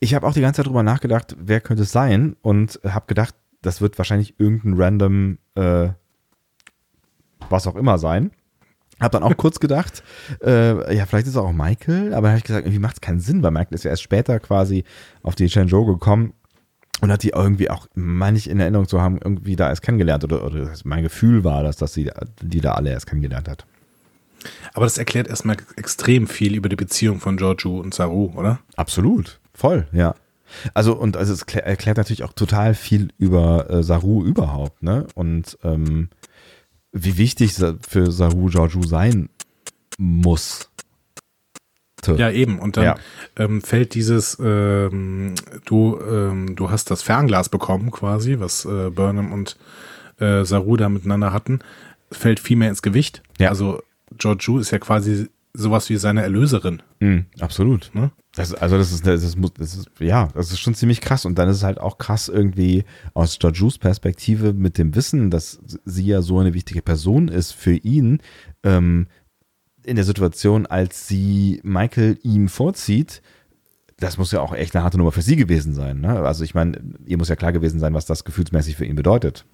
[0.00, 3.34] Ich hab auch die ganze Zeit drüber nachgedacht, wer könnte es sein und habe gedacht,
[3.62, 5.90] das wird wahrscheinlich irgendein random äh,
[7.48, 8.32] was auch immer sein.
[9.00, 10.02] Hab dann auch kurz gedacht,
[10.44, 13.00] äh, ja, vielleicht ist es auch Michael, aber dann habe ich gesagt, irgendwie macht es
[13.00, 14.84] keinen Sinn, weil Michael ist ja erst später quasi
[15.22, 16.34] auf die Shenzhou gekommen
[17.00, 20.22] und hat die irgendwie auch, meine ich in Erinnerung zu haben, irgendwie da erst kennengelernt
[20.24, 22.10] oder, oder mein Gefühl war das, dass sie
[22.40, 23.66] die da alle erst kennengelernt hat.
[24.72, 28.60] Aber das erklärt erstmal extrem viel über die Beziehung von Giorgio und Saru, oder?
[28.76, 30.14] Absolut, voll, ja.
[30.74, 35.06] Also und also es klär- erklärt natürlich auch total viel über äh, Saru überhaupt, ne?
[35.14, 36.08] Und ähm,
[36.92, 39.30] wie wichtig für Saru Georgiou sein
[39.98, 40.68] muss.
[42.06, 42.58] Ja, eben.
[42.58, 42.96] Und dann Ja.
[43.36, 45.34] ähm, fällt dieses, ähm,
[45.64, 49.56] du, ähm, du hast das Fernglas bekommen quasi, was äh, Burnham und
[50.18, 51.60] äh, Saru da miteinander hatten,
[52.10, 53.22] fällt viel mehr ins Gewicht.
[53.38, 53.50] Ja.
[53.50, 53.82] Also
[54.18, 56.82] Giorgio ist ja quasi sowas wie seine Erlöserin.
[57.00, 57.90] Mhm, absolut.
[57.94, 58.10] Ne?
[58.34, 61.26] Das, also das ist, das, ist, das ist, ja, das ist schon ziemlich krass.
[61.26, 65.60] Und dann ist es halt auch krass irgendwie aus Georgious Perspektive mit dem Wissen, dass
[65.84, 68.20] sie ja so eine wichtige Person ist für ihn,
[68.62, 69.06] ähm,
[69.84, 73.20] in der Situation, als sie Michael ihm vorzieht,
[73.98, 76.00] das muss ja auch echt eine harte Nummer für sie gewesen sein.
[76.00, 76.20] Ne?
[76.20, 79.44] Also ich meine, ihr muss ja klar gewesen sein, was das gefühlsmäßig für ihn bedeutet.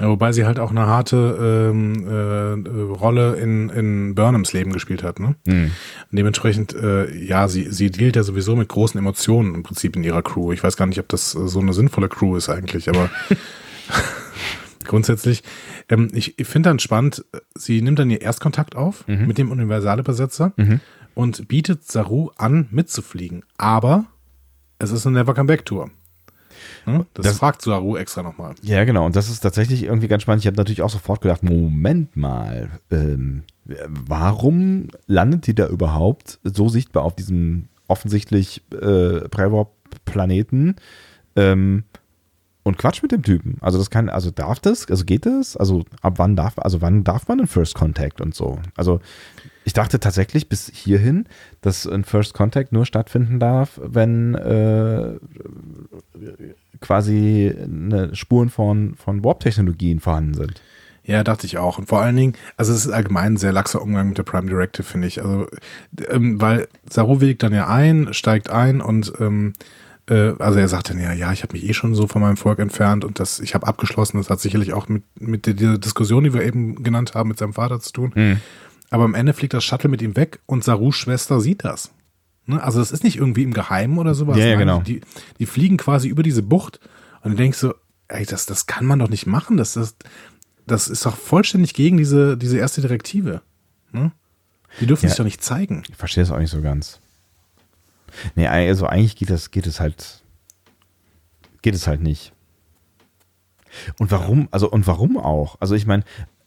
[0.00, 5.04] Ja, wobei sie halt auch eine harte ähm, äh, Rolle in, in Burnhams Leben gespielt
[5.04, 5.20] hat.
[5.20, 5.36] Ne?
[5.46, 5.70] Mhm.
[6.10, 10.22] Dementsprechend, äh, ja, sie, sie dealt ja sowieso mit großen Emotionen im Prinzip in ihrer
[10.22, 10.50] Crew.
[10.52, 13.08] Ich weiß gar nicht, ob das äh, so eine sinnvolle Crew ist eigentlich, aber
[14.84, 15.42] grundsätzlich,
[15.88, 19.26] ähm, ich, ich finde dann spannend, äh, sie nimmt dann ihr Erstkontakt auf Mhm.
[19.26, 20.52] mit dem Universalübersetzer
[21.14, 23.44] und bietet Saru an, mitzufliegen.
[23.56, 24.06] Aber
[24.78, 25.34] es ist eine Never
[26.86, 27.06] Ne?
[27.14, 28.54] Das, Das- fragt Saru extra nochmal.
[28.62, 29.06] Ja, genau.
[29.06, 30.42] Und das ist tatsächlich irgendwie ganz spannend.
[30.42, 33.42] Ich habe natürlich auch sofort gedacht, Moment mal, ähm,
[33.88, 40.76] warum landet die da überhaupt so sichtbar auf diesem offensichtlich äh, Prä-Warp-Planeten?
[41.36, 41.84] Ähm,
[42.64, 43.58] und quatsch mit dem Typen.
[43.60, 45.56] Also das kann, also darf das, also geht das?
[45.56, 48.58] Also ab wann darf, also wann darf man einen First Contact und so?
[48.74, 49.00] Also
[49.64, 51.26] ich dachte tatsächlich bis hierhin,
[51.60, 55.12] dass ein First Contact nur stattfinden darf, wenn äh,
[56.80, 57.54] quasi
[58.12, 60.62] Spuren von, von Warp-Technologien vorhanden sind.
[61.06, 61.78] Ja, dachte ich auch.
[61.78, 64.48] Und vor allen Dingen, also es ist allgemein ein sehr laxer Umgang mit der Prime
[64.48, 65.22] Directive, finde ich.
[65.22, 65.48] Also,
[66.08, 69.52] ähm, weil Saru willigt dann ja ein, steigt ein und ähm,
[70.08, 72.36] äh, also er sagt dann ja, ja, ich habe mich eh schon so von meinem
[72.36, 74.18] Volk entfernt und das, ich habe abgeschlossen.
[74.18, 77.38] Das hat sicherlich auch mit, mit der, dieser Diskussion, die wir eben genannt haben, mit
[77.38, 78.12] seinem Vater zu tun.
[78.14, 78.40] Mhm.
[78.90, 81.90] Aber am Ende fliegt das Shuttle mit ihm weg und Sarus Schwester sieht das.
[82.46, 82.62] Ne?
[82.62, 84.36] Also das ist nicht irgendwie im Geheimen oder sowas.
[84.36, 84.80] Ja, ja, genau.
[84.82, 85.00] Die,
[85.38, 86.80] die fliegen quasi über diese Bucht
[87.22, 87.74] und du denkst so,
[88.08, 89.56] ey, das, das kann man doch nicht machen.
[89.56, 89.96] Das, das,
[90.66, 93.40] das ist doch vollständig gegen diese, diese erste Direktive.
[93.92, 94.12] Ne?
[94.80, 95.08] Die dürfen Ja.
[95.10, 95.82] sich doch nicht zeigen.
[95.88, 97.00] Ich verstehe das auch nicht so ganz.
[98.34, 100.22] Nee, also eigentlich geht das, geht es halt,
[101.62, 102.32] geht es halt nicht.
[103.98, 105.56] Und warum, also und warum auch?
[105.60, 106.04] Also ich meine,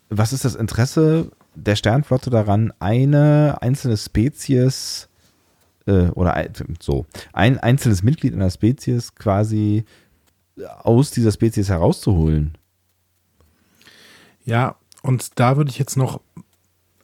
[0.09, 5.09] was ist das Interesse der Sternflotte daran, eine einzelne Spezies
[5.85, 6.47] äh, oder
[6.79, 9.85] so, ein einzelnes Mitglied einer Spezies quasi
[10.83, 12.57] aus dieser Spezies herauszuholen?
[14.45, 16.21] Ja, und da würde ich jetzt noch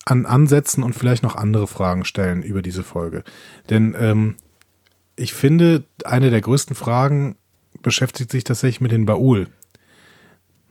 [0.06, 3.24] an ansetzen und vielleicht noch andere Fragen stellen über diese Folge.
[3.70, 4.36] Denn ähm,
[5.16, 7.36] ich finde, eine der größten Fragen
[7.82, 9.48] beschäftigt sich tatsächlich mit den Baul.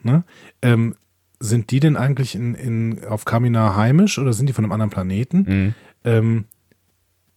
[0.02, 0.24] Ne?
[0.62, 0.96] Ähm,
[1.38, 4.90] sind die denn eigentlich in, in, auf Kamina heimisch oder sind die von einem anderen
[4.90, 5.44] Planeten?
[6.04, 6.44] Ähm,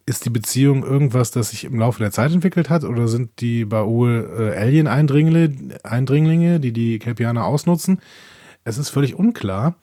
[0.05, 3.65] ist die Beziehung irgendwas, das sich im Laufe der Zeit entwickelt hat oder sind die
[3.65, 7.99] Baul äh, Alien-Eindringlinge, Eindringlinge, die die Kelpianer ausnutzen?
[8.63, 9.75] Es ist völlig unklar.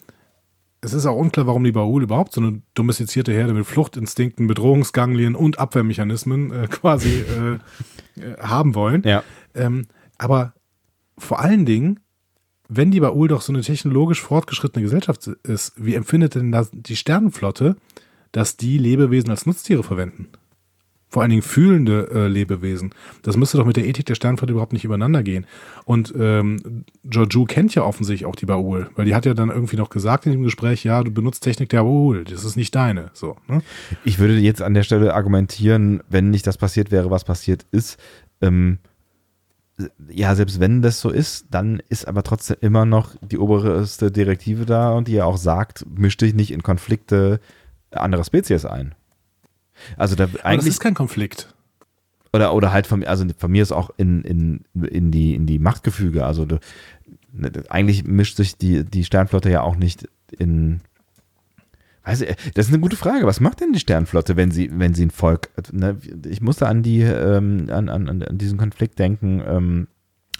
[0.85, 5.37] Es ist auch unklar, warum die Baul überhaupt so eine domestizierte Herde mit Fluchtinstinkten, Bedrohungsganglien
[5.37, 9.03] und Abwehrmechanismen äh, quasi äh, äh, haben wollen.
[9.05, 9.23] Ja.
[9.55, 9.87] Ähm,
[10.19, 10.55] aber
[11.17, 12.01] vor allen Dingen,
[12.69, 17.77] wenn die Baul doch so eine technologisch fortgeschrittene Gesellschaft ist, wie empfindet denn die Sternenflotte,
[18.33, 20.31] dass die Lebewesen als Nutztiere verwenden?
[21.13, 22.95] Vor allen Dingen fühlende äh, Lebewesen.
[23.21, 25.45] Das müsste doch mit der Ethik der Sternenflotte überhaupt nicht übereinander gehen.
[25.85, 29.77] Und ähm, Georgiou kennt ja offensichtlich auch die Baul, weil die hat ja dann irgendwie
[29.77, 33.11] noch gesagt in dem Gespräch, ja, du benutzt Technik der Baul, das ist nicht deine.
[33.13, 33.61] So, ne?
[34.07, 37.99] Ich würde jetzt an der Stelle argumentieren, wenn nicht das passiert wäre, was passiert ist,
[38.41, 38.79] ähm,
[40.09, 44.65] ja, selbst wenn das so ist, dann ist aber trotzdem immer noch die oberste Direktive
[44.65, 47.39] da und die ja auch sagt, misch dich nicht in Konflikte
[47.91, 48.95] anderer Spezies ein.
[49.97, 51.55] Also da Aber das eigentlich ist kein Konflikt.
[52.33, 55.59] oder oder halt von also von mir ist auch in, in, in die in die
[55.59, 56.25] Machtgefüge.
[56.25, 56.59] Also du,
[57.33, 60.09] ne, eigentlich mischt sich die die Sternflotte ja auch nicht
[60.39, 60.81] in
[62.05, 63.27] Weiß ich, das ist eine gute Frage.
[63.27, 65.97] Was macht denn die Sternflotte, wenn sie, wenn sie ein Volk, ne,
[66.29, 69.87] ich musste an die, ähm, an, an, an diesen Konflikt denken, ähm,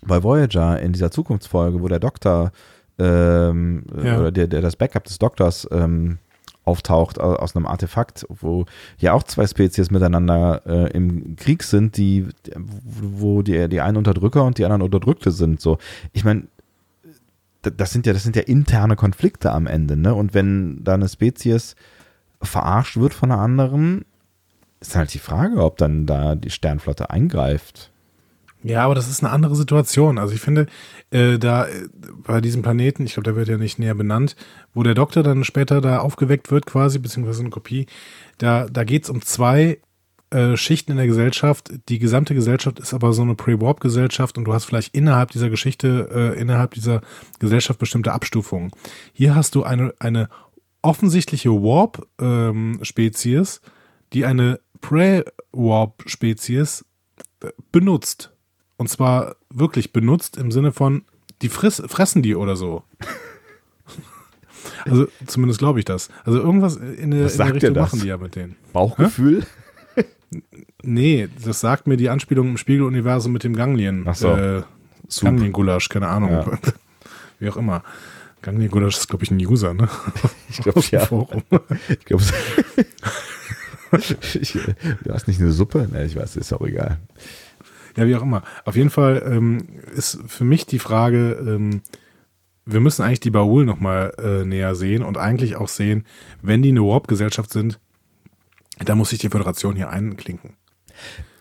[0.05, 2.51] bei Voyager in dieser Zukunftsfolge, wo der Doktor,
[2.99, 4.19] ähm, Ja.
[4.19, 6.19] oder der, der, das Backup des Doktors, ähm,
[6.65, 8.67] auftaucht au- aus einem Artefakt, wo
[8.99, 14.45] ja auch zwei Spezies miteinander äh, im Krieg sind, die, wo die, die einen Unterdrücker
[14.45, 15.61] und die anderen Unterdrückte sind.
[15.61, 15.79] So,
[16.13, 16.45] ich meine,
[17.63, 20.15] das sind ja, das sind ja interne Konflikte am Ende, ne?
[20.15, 21.77] Und wenn da eine Spezies
[22.43, 24.05] verarscht wird von einer anderen,
[24.81, 27.92] ist halt die Frage, ob dann da die Sternflotte eingreift.
[28.65, 30.19] Ja, aber das ist eine andere Situation.
[30.19, 30.67] Also ich finde,
[31.11, 31.89] äh, da äh,
[32.25, 34.37] bei diesem Planeten, ich glaube, der wird ja nicht näher benannt,
[34.73, 37.87] wo der Doktor dann später da aufgeweckt wird quasi, beziehungsweise eine Kopie,
[38.39, 39.79] da, da geht's um zwei
[40.33, 41.71] äh, Schichten in der Gesellschaft.
[41.89, 46.09] Die gesamte Gesellschaft ist aber so eine Pre-Warp-Gesellschaft und du hast vielleicht innerhalb dieser Geschichte,
[46.11, 47.03] äh, innerhalb dieser
[47.39, 48.71] Gesellschaft bestimmte Abstufungen.
[49.13, 50.31] Hier hast du eine, eine
[50.83, 53.61] offensichtliche Warp-Spezies,
[54.13, 56.85] die eine Pre-Warp-Spezies
[57.43, 58.32] äh, benutzt.
[58.83, 61.03] Und zwar wirklich benutzt im Sinne von,
[61.41, 62.83] die friss, fressen die oder so.
[64.85, 66.09] Also zumindest glaube ich das.
[66.25, 68.57] Also irgendwas in der, in der Richtung machen die ja mit denen.
[68.73, 69.45] Bauchgefühl?
[70.83, 74.05] Nee, das sagt mir die Anspielung im Spiegeluniversum mit dem Ganglien.
[74.07, 74.29] Ach so.
[74.29, 74.63] Äh.
[75.21, 76.31] Ganglien-Gulasch, keine Ahnung.
[76.31, 76.59] Ja.
[77.39, 77.85] Wie auch immer.
[78.43, 79.89] Ganglien-Gulasch ist, glaube ich, ein User, ne?
[80.49, 81.07] Ich glaube, ja.
[81.07, 81.43] Forum.
[81.89, 82.25] Ich glaube,
[85.05, 85.89] du hast nicht eine Suppe?
[85.91, 86.99] Ne, ich weiß, ist auch egal.
[87.97, 88.43] Ja, wie auch immer.
[88.65, 89.59] Auf jeden Fall ähm,
[89.95, 91.83] ist für mich die Frage, ähm,
[92.65, 96.05] wir müssen eigentlich die Baul nochmal äh, näher sehen und eigentlich auch sehen,
[96.43, 97.81] wenn die eine Warp-Gesellschaft sind,
[98.85, 100.55] da muss sich die Föderation hier einklinken.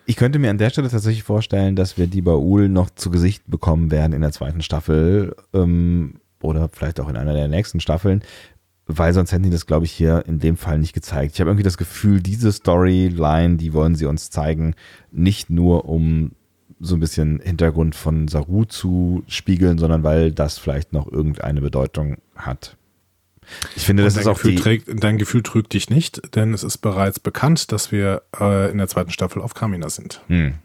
[0.05, 3.43] Ich könnte mir an der Stelle tatsächlich vorstellen, dass wir die Baul noch zu Gesicht
[3.47, 8.23] bekommen werden in der zweiten Staffel ähm, oder vielleicht auch in einer der nächsten Staffeln,
[8.87, 11.35] weil sonst hätten die das, glaube ich, hier in dem Fall nicht gezeigt.
[11.35, 14.73] Ich habe irgendwie das Gefühl, diese Storyline, die wollen sie uns zeigen,
[15.11, 16.31] nicht nur um
[16.81, 22.17] so ein bisschen Hintergrund von Saru zu spiegeln, sondern weil das vielleicht noch irgendeine Bedeutung
[22.35, 22.75] hat.
[23.75, 26.53] Ich finde, das Und ist dein auch Gefühl trägt, dein Gefühl trügt dich nicht, denn
[26.53, 30.21] es ist bereits bekannt, dass wir äh, in der zweiten Staffel auf Kamina sind.
[30.27, 30.55] Hm.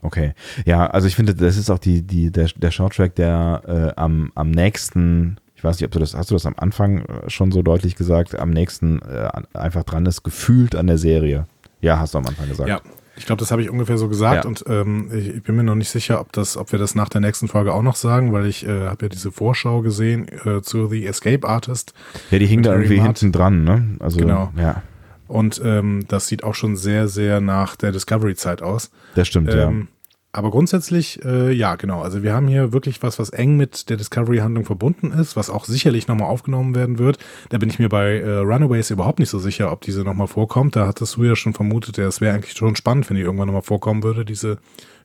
[0.00, 0.34] Okay.
[0.64, 3.62] Ja, also ich finde, das ist auch die, die, der, der Shorttrack, der
[3.96, 7.04] äh, am, am nächsten, ich weiß nicht, ob du das, hast du das am Anfang
[7.04, 11.46] äh, schon so deutlich gesagt, am nächsten äh, einfach dran ist, gefühlt an der Serie.
[11.80, 12.68] Ja, hast du am Anfang gesagt.
[12.68, 12.80] Ja,
[13.16, 14.48] ich glaube, das habe ich ungefähr so gesagt Ja.
[14.48, 17.08] und ähm, ich, ich bin mir noch nicht sicher, ob das, ob wir das nach
[17.08, 20.62] der nächsten Folge auch noch sagen, weil ich äh, habe ja diese Vorschau gesehen äh,
[20.62, 21.92] zu The Escape Artist
[22.30, 23.18] Ja, die hing da irgendwie Mart.
[23.18, 23.96] hinten dran, ne?
[24.00, 24.52] Also, Genau.
[24.56, 24.82] ja,
[25.28, 28.90] und ähm, das sieht auch schon sehr, sehr nach der Discovery-Zeit aus.
[29.14, 29.88] das stimmt, Ähm,
[30.32, 32.00] aber grundsätzlich, äh, ja, genau.
[32.00, 35.66] Also wir haben hier wirklich was, was eng mit der Discovery-Handlung verbunden ist, was auch
[35.66, 37.18] sicherlich nochmal aufgenommen werden wird.
[37.50, 40.74] Da bin ich mir bei äh, Runaways überhaupt nicht so sicher, ob diese nochmal vorkommt.
[40.74, 43.46] Da hattest du ja schon vermutet, ja, es wäre eigentlich schon spannend, wenn die irgendwann
[43.46, 44.56] nochmal vorkommen würde, diese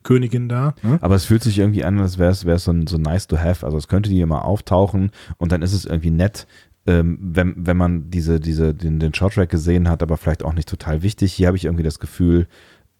[0.03, 0.75] Königin da.
[0.81, 0.97] Ne?
[1.01, 3.65] Aber es fühlt sich irgendwie an, als wäre es wär's so, so nice to have.
[3.65, 6.47] Also es könnte die immer auftauchen und dann ist es irgendwie nett,
[6.85, 10.69] ähm, wenn, wenn man diese, diese, den, den Shorttrack gesehen hat, aber vielleicht auch nicht
[10.69, 11.33] total wichtig.
[11.33, 12.47] Hier habe ich irgendwie das Gefühl,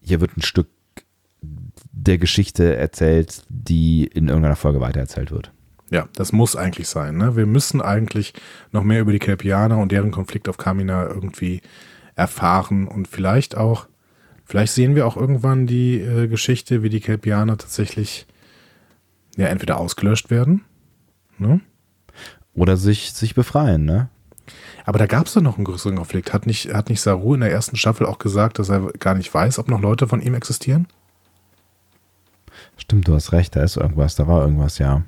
[0.02, 0.68] hier wird ein Stück
[1.42, 5.52] der Geschichte erzählt, die in irgendeiner Folge weitererzählt wird.
[5.90, 7.18] Ja, das muss eigentlich sein.
[7.18, 7.36] Ne?
[7.36, 8.34] Wir müssen eigentlich
[8.72, 11.62] noch mehr über die Kelpianer und deren Konflikt auf Kamina irgendwie
[12.16, 13.88] erfahren und vielleicht auch,
[14.44, 18.26] vielleicht sehen wir auch irgendwann die äh, Geschichte, wie die Kelpianer tatsächlich
[19.38, 20.66] ja entweder ausgelöscht werden.
[21.38, 21.62] Ne?
[22.54, 24.10] Oder sich, sich befreien, ne?
[24.86, 26.34] Aber da gab es doch noch einen größeren Konflikt.
[26.34, 29.32] Hat nicht, hat nicht Saru in der ersten Staffel auch gesagt, dass er gar nicht
[29.34, 30.88] weiß, ob noch Leute von ihm existieren?
[32.78, 35.04] Stimmt, du hast recht, da ist irgendwas, da war irgendwas, ja.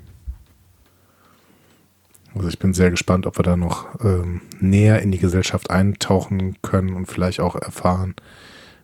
[2.34, 6.56] Also ich bin sehr gespannt, ob wir da noch ähm, näher in die Gesellschaft eintauchen
[6.62, 8.14] können und vielleicht auch erfahren,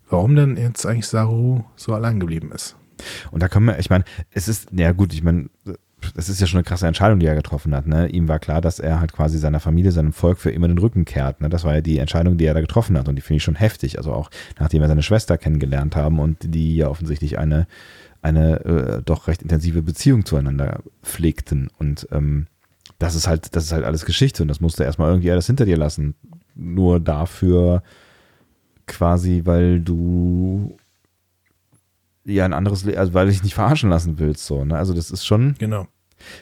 [0.09, 2.77] warum denn jetzt eigentlich Saru so allein geblieben ist.
[3.31, 5.49] Und da können wir, ich meine, es ist, ja gut, ich meine,
[6.15, 7.87] das ist ja schon eine krasse Entscheidung, die er getroffen hat.
[7.87, 8.09] Ne?
[8.09, 11.05] Ihm war klar, dass er halt quasi seiner Familie, seinem Volk für immer den Rücken
[11.05, 11.41] kehrt.
[11.41, 11.49] Ne?
[11.49, 13.09] Das war ja die Entscheidung, die er da getroffen hat.
[13.09, 13.99] Und die finde ich schon heftig.
[13.99, 17.67] Also auch nachdem wir seine Schwester kennengelernt haben und die ja offensichtlich eine,
[18.27, 21.71] eine äh, doch recht intensive Beziehung zueinander pflegten.
[21.79, 22.47] Und ähm,
[22.99, 25.65] das ist halt, das ist halt alles Geschichte und das musste erstmal irgendwie alles hinter
[25.65, 26.15] dir lassen.
[26.55, 27.83] Nur dafür
[28.87, 30.77] quasi, weil du
[32.25, 34.77] ja ein anderes, Le also weil du dich nicht verarschen lassen willst, so, ne?
[34.77, 35.87] Also das ist schon, Genau.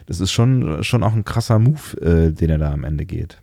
[0.06, 3.42] das ist schon, schon auch ein krasser Move, äh, den er da am Ende geht.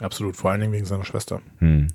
[0.00, 1.40] Absolut, vor allen Dingen wegen seiner Schwester.
[1.58, 1.88] Hm.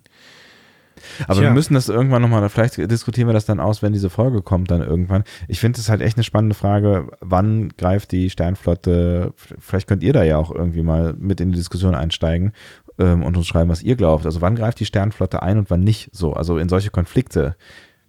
[1.28, 1.43] Aber Tja.
[1.43, 4.72] wir müssen das irgendwann nochmal, vielleicht diskutieren wir das dann aus, wenn diese Folge kommt
[4.72, 5.24] dann irgendwann.
[5.47, 10.14] Ich finde es halt echt eine spannende Frage, wann greift die Sternflotte, vielleicht könnt ihr
[10.14, 12.53] da ja auch irgendwie mal mit in die Diskussion einsteigen
[12.99, 14.26] ähm, und uns schreiben, was ihr glaubt.
[14.26, 17.56] Also wann greift die Sternflotte ein und wann nicht so, also in solche Konflikte.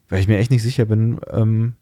[0.09, 1.75] Weil ich mir echt nicht sicher bin, ähm,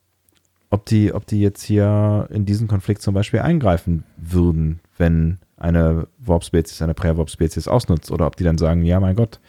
[0.70, 6.08] ob die, ob die jetzt hier in diesen Konflikt zum Beispiel eingreifen würden, wenn eine
[6.18, 9.40] Warp-Spezies, eine Prä-Warp-Spezies ausnutzt oder ob die dann sagen, ja, mein Gott,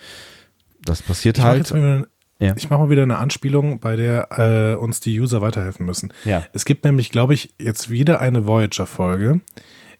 [0.85, 1.73] das passiert Ich mache halt.
[1.73, 2.07] wieder,
[2.39, 2.53] Ja.
[2.55, 6.13] ich mach mal wieder eine Anspielung, bei der äh, uns die User weiterhelfen müssen.
[6.23, 6.45] Ja.
[6.53, 9.41] Es gibt nämlich, glaube ich, jetzt wieder eine Voyager-Folge,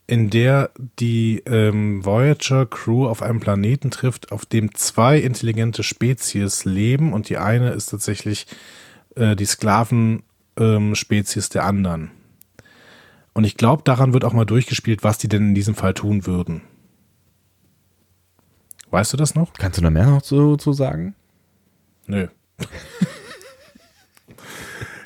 [0.07, 0.69] in der
[0.99, 7.37] die ähm, Voyager-Crew auf einem Planeten trifft, auf dem zwei intelligente Spezies leben und die
[7.37, 8.45] eine ist tatsächlich
[9.15, 12.11] äh, die Sklaven-Spezies der anderen.
[13.33, 16.25] Und ich glaube, daran wird auch mal durchgespielt, was die denn in diesem Fall tun
[16.25, 16.61] würden.
[18.95, 19.51] Weißt du das noch?
[19.51, 21.15] Kannst du da mehr noch zu, zu sagen?
[22.07, 22.27] Nö.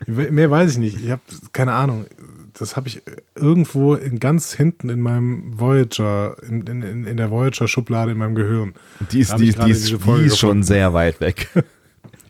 [0.05, 1.03] Mehr weiß ich nicht.
[1.03, 1.23] Ich habe
[1.53, 2.05] keine Ahnung.
[2.53, 3.01] Das habe ich
[3.33, 8.75] irgendwo in ganz hinten in meinem Voyager, in, in, in der Voyager-Schublade in meinem Gehirn.
[9.11, 11.47] Die ist, die, die ist, die ist schon sehr weit weg.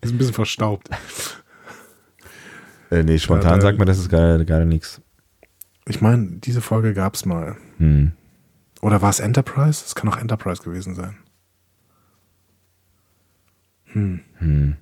[0.01, 0.88] Die ist ein bisschen verstaubt.
[2.89, 5.01] äh, nee, spontan Ja, da- sagt man, das ist gerade, gerade nichts.
[5.89, 7.57] Ich meine, diese Folge gab es mal.
[7.80, 8.14] Hm.
[8.82, 9.84] Oder war es Enterprise?
[9.86, 11.18] Es kann auch Enterprise gewesen sein.
[13.94, 14.20] Hm.
[14.38, 14.76] Hm.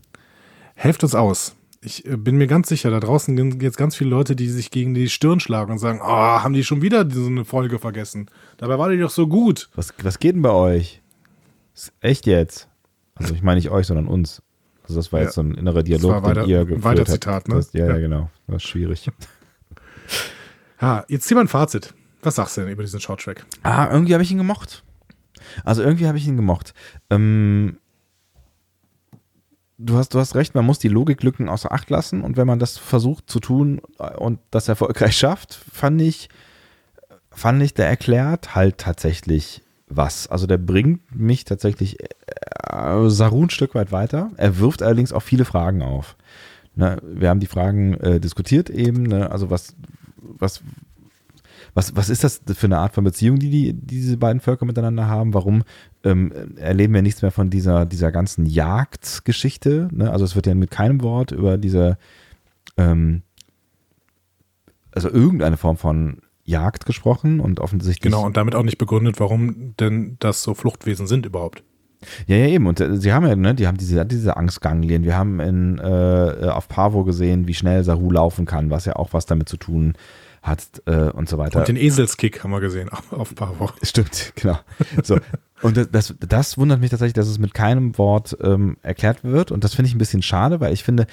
[0.75, 1.55] Helft uns aus.
[1.81, 4.71] Ich äh, bin mir ganz sicher, da draußen sind jetzt ganz viele Leute, die sich
[4.71, 8.29] gegen die Stirn schlagen und sagen, oh, haben die schon wieder so eine Folge vergessen.
[8.57, 9.69] Dabei war die doch so gut.
[9.75, 11.01] Was, was geht denn bei euch?
[11.75, 12.67] Ist echt jetzt?
[13.15, 14.41] Also ich meine nicht euch, sondern uns.
[14.83, 15.25] Also das war Ja.
[15.25, 17.05] jetzt so ein innerer Dialog, war weiter- den ihr ein geführt weiter.
[17.05, 17.55] Zitat, ne?
[17.55, 17.99] Das, ja, ja, Ja.
[17.99, 18.29] genau.
[18.47, 19.09] Das ist schwierig.
[20.81, 21.93] Ja, jetzt zieh mal ein Fazit.
[22.21, 23.45] Was sagst du denn über diesen Shorttrack?
[23.63, 24.83] Ah, irgendwie habe ich ihn gemocht.
[25.63, 26.73] Also irgendwie habe ich ihn gemocht.
[27.09, 27.77] Ähm,
[29.77, 32.59] du, hast, du hast recht, man muss die Logiklücken außer Acht lassen und wenn man
[32.59, 33.81] das versucht zu tun
[34.17, 36.29] und das erfolgreich schafft, fand ich,
[37.31, 40.27] fand ich, der erklärt halt tatsächlich was.
[40.27, 44.31] Also der bringt mich tatsächlich äh, Saru ein Stück weit weiter.
[44.37, 46.15] Er wirft allerdings auch viele Fragen auf.
[46.75, 49.75] Ne, wir haben die Fragen äh, diskutiert eben, ne, also was,
[50.17, 50.61] was,
[51.77, 55.07] was, was ist das für eine Art von Beziehung, die, die diese beiden Völker miteinander
[55.07, 55.35] haben?
[55.35, 55.63] Warum
[56.03, 59.87] ähm, erleben wir nichts mehr von dieser, dieser ganzen Jagdgeschichte?
[59.91, 60.11] Ne?
[60.11, 61.99] Also es wird ja mit keinem Wort über diese,
[62.77, 63.21] ähm,
[64.91, 68.11] also irgendeine Form von Jagd gesprochen und offensichtlich.
[68.11, 71.61] Genau, und damit auch nicht begründet, warum denn das so Fluchtwesen sind überhaupt.
[72.25, 72.65] Ja, ja, eben.
[72.65, 75.03] Und äh, sie haben ja, ne, die haben diese, diese Angstganglien.
[75.03, 79.13] Wir haben in, äh, auf Pavo gesehen, wie schnell Saru laufen kann, was ja auch
[79.13, 80.26] was damit zu tun hat
[80.85, 81.59] äh, und so weiter.
[81.59, 83.69] Und den Eselskick haben wir gesehen auf, auf Pavo.
[83.81, 84.59] Stimmt, genau.
[85.03, 85.19] So.
[85.61, 89.51] Und das, das, das wundert mich tatsächlich, dass es mit keinem Wort ähm, erklärt wird.
[89.51, 91.07] Und das finde ich ein bisschen schade, weil ich finde,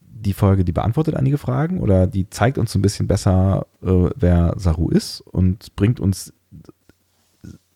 [0.00, 4.10] die Folge, die beantwortet einige Fragen oder die zeigt uns so ein bisschen besser, äh,
[4.16, 6.32] wer Saru ist und bringt uns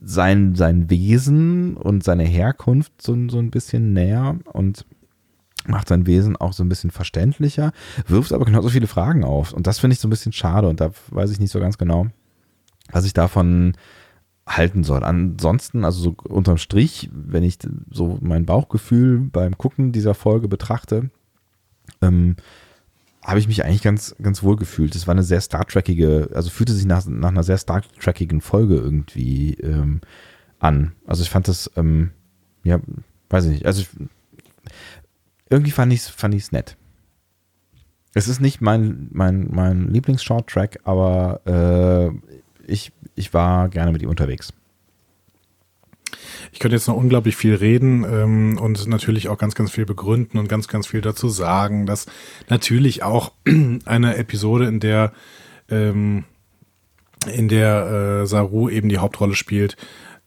[0.00, 4.84] sein, sein Wesen und seine Herkunft so, so ein bisschen näher und
[5.66, 7.72] macht sein Wesen auch so ein bisschen verständlicher,
[8.06, 9.52] wirft aber genauso viele Fragen auf.
[9.52, 11.78] Und das finde ich so ein bisschen schade und da weiß ich nicht so ganz
[11.78, 12.06] genau,
[12.90, 13.74] was ich davon
[14.46, 15.04] halten soll.
[15.04, 17.58] Ansonsten, also so unterm Strich, wenn ich
[17.90, 21.10] so mein Bauchgefühl beim Gucken dieser Folge betrachte,
[22.00, 22.36] ähm,
[23.24, 24.96] habe ich mich eigentlich ganz, ganz wohl gefühlt.
[24.96, 28.40] Es war eine sehr Star Trekige, also fühlte sich nach, nach einer sehr Star Trekigen
[28.40, 30.00] Folge irgendwie ähm,
[30.58, 30.92] an.
[31.06, 32.10] Also ich fand das, ähm,
[32.64, 32.80] ja,
[33.30, 33.66] weiß ich nicht.
[33.66, 33.88] Also ich,
[35.52, 36.76] irgendwie fand ich es fand ich's nett.
[38.14, 44.10] Es ist nicht mein, mein, mein Lieblings-Short-Track, aber äh, ich, ich war gerne mit ihm
[44.10, 44.52] unterwegs.
[46.52, 50.38] Ich könnte jetzt noch unglaublich viel reden ähm, und natürlich auch ganz, ganz viel begründen
[50.38, 52.06] und ganz, ganz viel dazu sagen, dass
[52.50, 53.32] natürlich auch
[53.86, 55.12] eine Episode, in der
[55.70, 56.24] ähm,
[57.32, 59.76] in der äh, Saru eben die Hauptrolle spielt,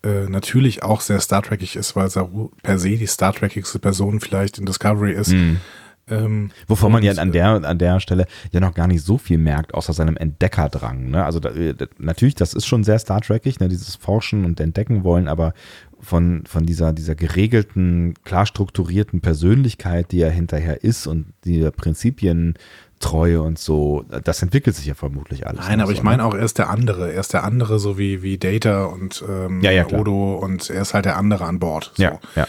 [0.06, 4.20] äh, natürlich auch sehr Star Trekig ist, weil Saru per se die Star Trekigste Person
[4.20, 5.34] vielleicht in Discovery ist.
[5.34, 5.60] Mhm.
[6.08, 9.40] Ähm, Wovon man ja an der, an der Stelle ja noch gar nicht so viel
[9.40, 11.10] merkt, außer seinem Entdeckerdrang.
[11.10, 11.26] Ne?
[11.26, 11.52] Also da,
[11.98, 13.68] natürlich, das ist schon sehr Star Trekig, ne?
[13.68, 15.54] dieses Forschen und Entdecken wollen, aber
[16.00, 22.54] von, von dieser, dieser geregelten, klar strukturierten Persönlichkeit, die er hinterher ist und die Prinzipien
[23.00, 25.66] Treue und so, das entwickelt sich ja vermutlich alles.
[25.68, 27.12] Nein, aber so, ich meine auch, er ist der andere.
[27.12, 30.82] Er ist der andere, so wie, wie Data und ähm, ja, ja, Odo und er
[30.82, 31.92] ist halt der andere an Bord.
[31.96, 32.04] So.
[32.04, 32.48] Ja, ja.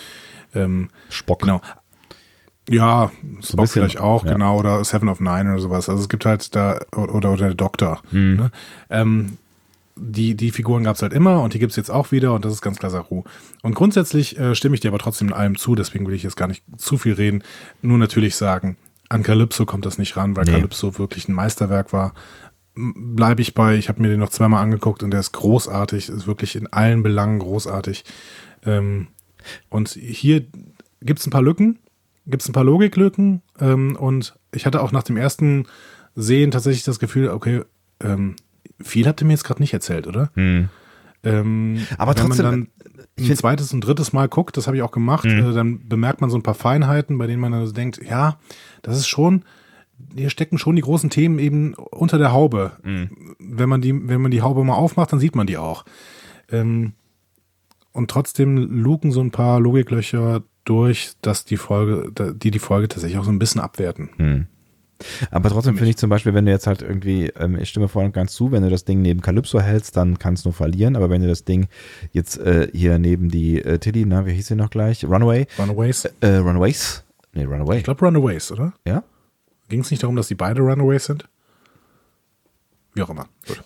[0.55, 1.41] Ähm, Spock.
[1.41, 1.61] Genau.
[2.69, 4.33] Ja, So Spock vielleicht auch, ja.
[4.33, 5.89] genau, oder Seven of Nine oder sowas.
[5.89, 8.01] Also es gibt halt da, oder, oder der Doktor.
[8.11, 8.37] Mhm.
[8.37, 8.51] Ne?
[8.91, 9.39] Ähm,
[9.97, 12.45] die, die Figuren gab es halt immer und die gibt es jetzt auch wieder und
[12.45, 13.25] das ist ganz klar Saru.
[13.63, 16.37] Und grundsätzlich äh, stimme ich dir aber trotzdem in allem zu, deswegen will ich jetzt
[16.37, 17.43] gar nicht zu viel reden.
[17.83, 18.77] Nur natürlich sagen,
[19.09, 20.53] an Calypso kommt das nicht ran, weil Nee.
[20.53, 22.13] Calypso wirklich ein Meisterwerk war.
[22.75, 26.27] Bleibe ich bei, ich habe mir den noch zweimal angeguckt und der ist großartig, ist
[26.27, 28.05] wirklich in allen Belangen großartig.
[28.65, 29.09] Ähm,
[29.71, 30.45] und hier
[31.01, 31.79] gibt es ein paar Lücken,
[32.27, 35.67] gibt es ein paar Logiklücken ähm, und ich hatte auch nach dem ersten
[36.17, 37.63] Sehen tatsächlich das Gefühl, okay,
[38.01, 38.37] ähm,
[38.83, 40.31] viel habt ihr mir jetzt gerade nicht erzählt, oder?
[40.35, 40.69] Hm.
[41.27, 42.69] Ähm, Aber wenn trotzdem, man dann
[43.17, 45.51] ich ein zweites und drittes Mal guckt, das habe ich auch gemacht, Mhm.
[45.51, 48.39] äh, dann bemerkt man so ein paar Feinheiten, bei denen man dann so denkt, ja,
[48.83, 49.45] das ist schon,
[50.15, 52.73] hier stecken schon die großen Themen eben unter der Haube.
[52.83, 53.37] Mhm.
[53.39, 55.85] Wenn man die, wenn man die Haube mal aufmacht, dann sieht man die auch.
[56.51, 56.93] Ähm,
[57.93, 63.19] und trotzdem luken so ein paar Logiklöcher durch, dass die Folge, die die Folge tatsächlich
[63.19, 64.11] auch so ein bisschen abwerten.
[64.19, 64.47] Hm.
[65.31, 68.05] Aber trotzdem finde ich zum Beispiel, wenn du jetzt halt irgendwie, ähm, ich stimme voll
[68.05, 70.97] und ganz zu, wenn du das Ding neben Calypso hältst, dann kannst du nur verlieren.
[70.97, 71.69] Aber wenn du das Ding
[72.13, 75.05] jetzt äh, hier neben die äh, Tilly, na, wie hieß sie noch gleich?
[75.05, 75.47] Runaway?
[75.59, 76.07] Runaways?
[76.21, 77.05] Äh, Runaways?
[77.35, 77.79] Nee, Runaway.
[77.79, 78.73] Ich glaube Runaways, oder?
[78.87, 79.03] ja?
[79.69, 81.29] Ging es nicht darum, dass die beide Runaways sind?
[82.95, 83.27] Wie auch immer.
[83.47, 83.63] Gut.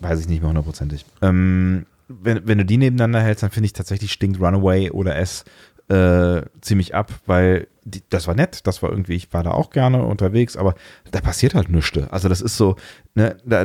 [0.00, 1.06] Weiß ich nicht mehr hundertprozentig.
[1.22, 5.44] Ähm, wenn, wenn du die nebeneinander hältst, dann finde ich tatsächlich stinkt Runaway oder S
[5.88, 10.02] äh, ziemlich ab, weil das war nett, das war irgendwie, ich war da auch gerne
[10.04, 10.74] unterwegs, aber
[11.10, 11.98] da passiert halt nichts.
[12.10, 12.76] Also das ist so,
[13.14, 13.64] ne, da,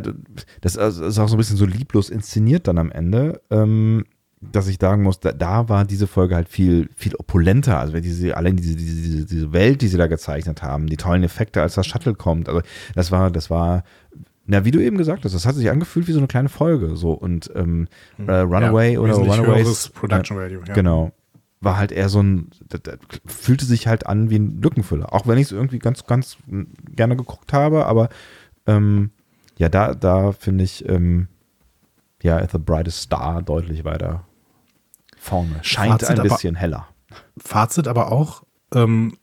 [0.61, 4.05] das ist auch so ein bisschen so lieblos inszeniert dann am Ende, ähm,
[4.41, 7.79] dass ich sagen muss, da, da war diese Folge halt viel, viel opulenter.
[7.79, 11.23] Also wenn diese, allein diese, diese, diese, Welt, die sie da gezeichnet haben, die tollen
[11.23, 12.61] Effekte, als das Shuttle kommt, also
[12.95, 13.83] das war, das war,
[14.45, 16.95] na, wie du eben gesagt hast, das hat sich angefühlt wie so eine kleine Folge.
[16.95, 19.89] So und ähm, äh, Runaway Ja, oder Runaways.
[19.89, 20.73] Production Value, ja.
[20.73, 21.11] Genau.
[21.61, 25.13] War halt eher so ein, das, das fühlte sich halt an wie ein Lückenfüller.
[25.13, 26.37] Auch wenn ich es irgendwie ganz, ganz
[26.95, 28.09] gerne geguckt habe, aber
[28.65, 29.11] ähm,
[29.57, 31.27] ja, da, da finde ich ähm,
[32.23, 34.25] ja The Brightest Star deutlich weiter
[35.17, 35.59] vorne.
[35.63, 36.87] Scheint Fazit ein aber- bisschen heller.
[37.37, 38.43] Fazit aber auch,
[38.73, 39.17] ähm, äh,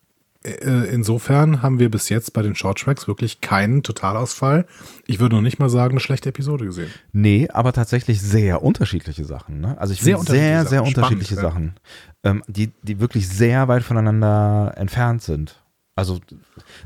[0.50, 4.66] insofern haben wir bis jetzt bei den Short Tracks wirklich keinen Totalausfall.
[5.06, 6.90] Ich würde noch nicht mal sagen, eine schlechte Episode gesehen.
[7.12, 9.60] Nee, aber tatsächlich sehr unterschiedliche Sachen.
[9.60, 9.76] Ne?
[9.78, 10.86] Also ich Sehr finde sehr, unterschiedliche sehr Sachen.
[10.88, 11.74] unterschiedliche Spannend,
[12.22, 15.62] Sachen, ähm, die, die wirklich sehr weit voneinander entfernt sind.
[15.94, 16.20] Also,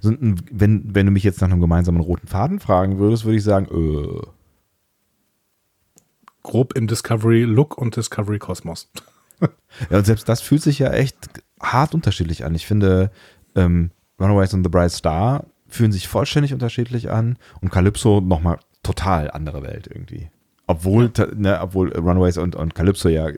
[0.01, 3.37] so ein- wenn, wenn du mich jetzt nach einem gemeinsamen roten Faden fragen würdest, würde
[3.39, 4.21] ich sagen, äh,
[6.43, 8.89] Grob im Discovery-Look und Discovery-Kosmos.
[9.91, 11.17] Ja, und selbst das fühlt sich ja echt
[11.61, 12.55] hart unterschiedlich an.
[12.55, 13.11] Ich finde,
[13.55, 13.91] ähm,
[14.21, 19.63] Runaways and the Bright Star fühlen sich vollständig unterschiedlich an und Calypso nochmal total andere
[19.63, 20.31] Welt irgendwie.
[20.67, 23.29] Obwohl, ne, obwohl Runaways und, und Calypso ja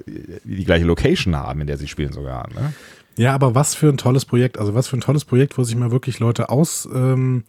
[0.44, 2.48] die gleiche Location haben, in der sie spielen sogar.
[2.50, 2.74] Ne?
[3.16, 4.58] Ja, aber was für ein tolles Projekt.
[4.58, 7.44] Also was für ein tolles Projekt, wo sich mal wirklich Leute aus, ähm,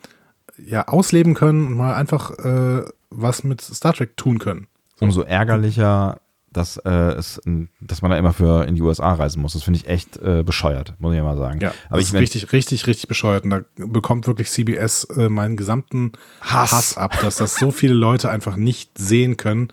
[0.57, 4.67] ja, ausleben können und mal einfach äh, was mit Star Trek tun können.
[4.99, 6.21] Umso ärgerlicher,
[6.53, 7.41] dass, äh, es,
[7.81, 9.53] dass man da immer für in die USA reisen muss.
[9.53, 11.59] Das finde ich echt äh, bescheuert, muss ich mal sagen.
[11.59, 13.43] Ja, aber das ich ist richtig, richtig, richtig bescheuert.
[13.43, 16.71] Und da bekommt wirklich CBS äh, meinen gesamten Hass.
[16.71, 16.97] Hass.
[16.97, 19.69] ab, dass das so viele Leute einfach nicht sehen können,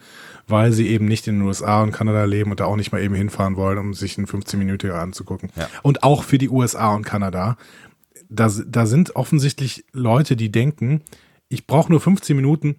[0.48, 3.02] weil sie eben nicht in den USA und Kanada leben und da auch nicht mal
[3.02, 5.50] eben hinfahren wollen, um sich einen 15-Minütiger anzugucken.
[5.56, 5.68] Ja.
[5.82, 7.56] Und auch für die USA und Kanada.
[8.28, 11.02] Da, da sind offensichtlich Leute, die denken,
[11.48, 12.76] ich brauche nur 15 Minuten,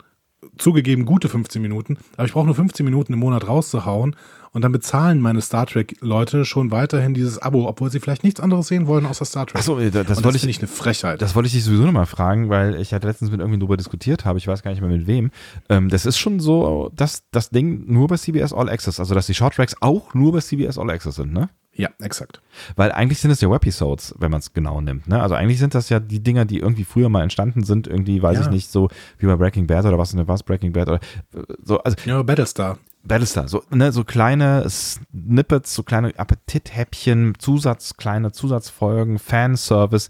[0.58, 4.16] zugegeben gute 15 Minuten, aber ich brauche nur 15 Minuten im Monat rauszuhauen
[4.54, 8.68] und dann bezahlen meine Star Trek-Leute schon weiterhin dieses Abo, obwohl sie vielleicht nichts anderes
[8.68, 9.58] sehen wollen außer Star Trek.
[9.58, 11.22] Achso, das, das wollte ich, ich eine Frechheit.
[11.22, 14.26] Das wollte ich dich sowieso nochmal fragen, weil ich hatte letztens mit irgendwie drüber diskutiert
[14.26, 15.32] habe, ich weiß gar nicht mehr mit wem.
[15.70, 19.28] Ähm, das ist schon so, dass das Ding nur bei CBS All Access, also dass
[19.28, 21.50] die Shorttracks auch nur bei CBS All Access sind, ne?
[21.74, 22.42] Ja, exakt.
[22.76, 25.22] Weil eigentlich sind es ja Webisodes, wenn man es genau nimmt, ne?
[25.22, 28.38] Also eigentlich sind das ja die Dinger, die irgendwie früher mal entstanden sind, irgendwie, weiß
[28.38, 28.44] Ja.
[28.44, 31.00] ich nicht, so wie bei Breaking Bad oder was, was Breaking Bad oder
[31.34, 32.78] äh, so, also Ja, Battlestar.
[33.04, 40.10] Battlestar, so, ne, so kleine Snippets, so kleine Appetithäppchen, Zusatz, kleine Zusatzfolgen, Fanservice,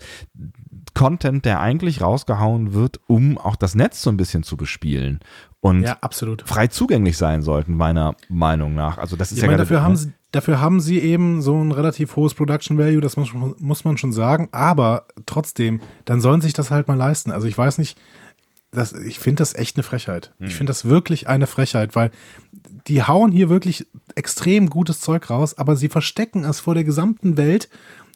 [0.93, 5.19] Content, der eigentlich rausgehauen wird, um auch das Netz so ein bisschen zu bespielen
[5.61, 6.43] und Ja, absolut.
[6.47, 8.97] frei zugänglich sein sollten, meiner Meinung nach.
[8.97, 11.71] Also das ist Ich ja meine, dafür haben, sie, dafür haben sie eben so ein
[11.71, 14.49] relativ hohes Production Value, das muss, muss man schon sagen.
[14.51, 17.31] Aber trotzdem, dann sollen sich das halt mal leisten.
[17.31, 17.97] Also ich weiß nicht,
[18.71, 20.33] das, ich finde das echt eine Frechheit.
[20.39, 22.09] Ich finde das wirklich eine Frechheit, weil
[22.87, 23.85] die hauen hier wirklich
[24.15, 27.69] extrem gutes Zeug raus, aber sie verstecken es vor der gesamten Welt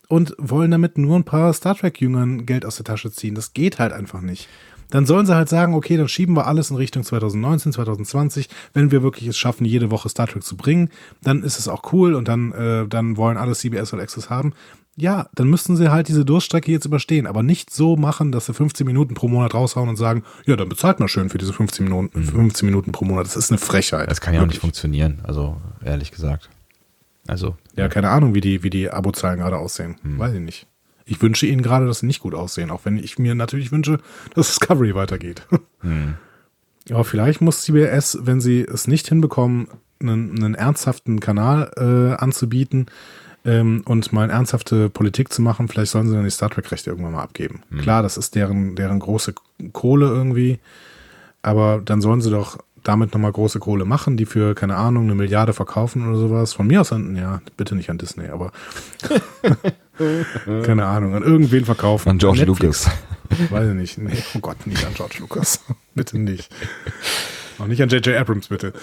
[0.07, 3.35] und wollen damit nur ein paar Star Trek-Jüngern Geld aus der Tasche ziehen.
[3.35, 4.47] Das geht halt einfach nicht.
[4.89, 8.49] Dann sollen sie halt sagen, okay, dann schieben wir alles in Richtung 2019, 2020.
[8.73, 10.89] Wenn wir wirklich es schaffen, jede Woche Star Trek zu bringen,
[11.23, 14.53] dann ist es auch cool und dann, äh, dann wollen alle CBS und Access haben.
[14.97, 18.53] Ja, dann müssten sie halt diese Durststrecke jetzt überstehen, aber nicht so machen, dass sie
[18.53, 21.83] 15 Minuten pro Monat raushauen und sagen, ja, dann bezahlt mal schön für diese 15
[21.83, 23.25] Minuten, 15 Minuten pro Monat.
[23.25, 24.09] Das ist eine Frechheit.
[24.09, 24.61] das kann ja auch nicht Wirklich.
[24.61, 26.49] funktionieren, also ehrlich gesagt.
[27.27, 29.95] Also, Ja, keine Ahnung, wie die, wie die Abozahlen gerade aussehen.
[30.03, 30.67] Weiß ich nicht.
[31.05, 33.99] Ich wünsche ihnen gerade, dass sie nicht gut aussehen, auch wenn ich mir natürlich wünsche,
[34.33, 35.47] dass Discovery weitergeht.
[36.89, 39.67] Aber vielleicht muss CBS, wenn sie es nicht hinbekommen,
[39.99, 42.87] einen, einen ernsthaften Kanal äh, anzubieten
[43.45, 46.89] ähm, und mal eine ernsthafte Politik zu machen, vielleicht sollen sie dann die Star Trek-Rechte
[46.89, 47.61] irgendwann mal abgeben.
[47.81, 49.33] Klar, das ist deren, deren große
[49.73, 50.59] Kohle irgendwie,
[51.41, 55.15] aber dann sollen sie doch damit nochmal große Kohle machen, die für, keine Ahnung, eine
[55.15, 56.53] Milliarde verkaufen oder sowas.
[56.53, 58.51] Von mir aus, an, ja, bitte nicht an Disney, aber
[60.63, 62.09] keine Ahnung, an irgendwen verkaufen.
[62.09, 62.85] an George Netflix.
[62.85, 63.51] Lucas.
[63.51, 63.97] Weiß ich nicht.
[63.97, 65.61] Nee, oh Gott, nicht an George Lucas.
[65.95, 66.49] bitte nicht.
[67.57, 68.15] Auch nicht an J.J.
[68.15, 68.73] Abrams, bitte.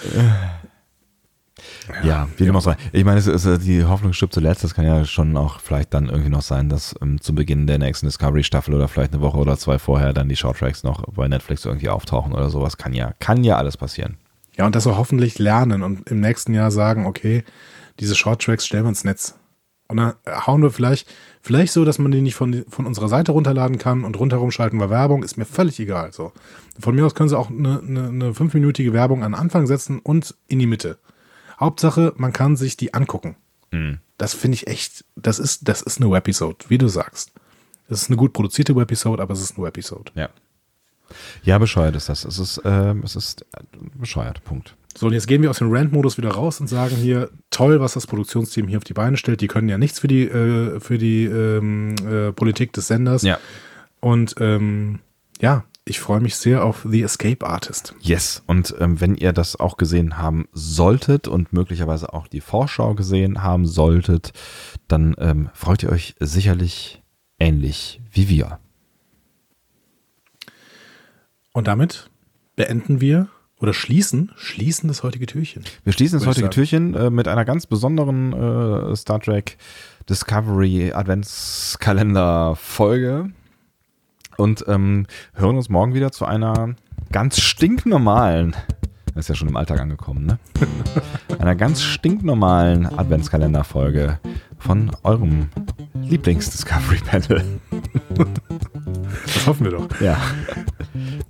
[2.03, 2.75] Ja, wie dem auch sei.
[2.91, 4.63] Ich meine, es ist, äh, die Hoffnung stirbt zuletzt.
[4.63, 7.77] Das kann ja schon auch vielleicht dann irgendwie noch sein, dass ähm, zu Beginn der
[7.77, 11.65] nächsten Discovery-Staffel oder vielleicht eine Woche oder zwei vorher dann die Shorttracks noch bei Netflix
[11.65, 12.77] irgendwie auftauchen oder sowas.
[12.77, 14.17] Kann ja, kann ja alles passieren.
[14.57, 17.43] Ja, und das wir hoffentlich lernen und im nächsten Jahr sagen, okay,
[17.99, 19.35] diese Shorttracks stellen wir ins Netz.
[19.93, 20.13] Und dann
[20.47, 21.07] hauen wir vielleicht,
[21.43, 24.79] vielleicht so, dass man die nicht von, von unserer Seite runterladen kann und rundherum schalten
[24.79, 26.11] wir Werbung, ist mir völlig egal.
[26.11, 26.31] So.
[26.79, 29.99] Von mir aus können sie auch eine, eine, eine fünfminütige Werbung an den Anfang setzen
[29.99, 30.97] und in die Mitte.
[31.59, 33.35] Hauptsache, man kann sich die angucken.
[34.17, 37.31] Das finde ich echt, das ist, das ist eine Webisode, wie du sagst.
[37.87, 40.11] Das ist eine gut produzierte Webisode, aber es ist eine Webisode.
[40.15, 40.29] Ja.
[41.43, 42.25] Ja, bescheuert ist das.
[42.25, 43.63] Es ist, ähm, es ist äh,
[43.93, 44.43] bescheuert.
[44.43, 44.75] Punkt.
[44.95, 47.93] So, und jetzt gehen wir aus dem Rant-Modus wieder raus und sagen hier, toll, was
[47.93, 49.41] das Produktionsteam hier auf die Beine stellt.
[49.41, 53.23] Die können ja nichts für die, äh, für die ähm, äh, Politik des Senders.
[53.23, 53.39] Ja.
[53.99, 54.99] Und ähm,
[55.41, 57.93] ja, ich freue mich sehr auf The Escape Artist.
[57.99, 58.43] Yes.
[58.47, 63.43] Und ähm, wenn ihr das auch gesehen haben solltet und möglicherweise auch die Vorschau gesehen
[63.43, 64.31] haben solltet,
[64.87, 67.01] dann ähm, freut ihr euch sicherlich
[67.39, 68.59] ähnlich wie wir.
[71.51, 72.09] Und damit
[72.55, 73.27] beenden wir
[73.63, 75.63] oder schließen, schließen das heutige Türchen.
[75.85, 79.57] Wir schließen das heutige Türchen äh, mit einer ganz besonderen äh, Star Trek
[80.09, 83.29] Discovery Adventskalender Folge
[84.35, 86.75] und ähm, hören uns morgen wieder zu einer
[87.13, 88.53] ganz stinknormalen,
[89.15, 90.39] das ist ja schon im Alltag angekommen, ne?
[91.39, 94.19] einer ganz stinknormalen Adventskalender Folge
[94.65, 95.47] von eurem
[96.01, 97.43] Lieblings Discovery Panel.
[99.25, 100.01] Das hoffen wir doch.
[100.01, 100.17] Ja.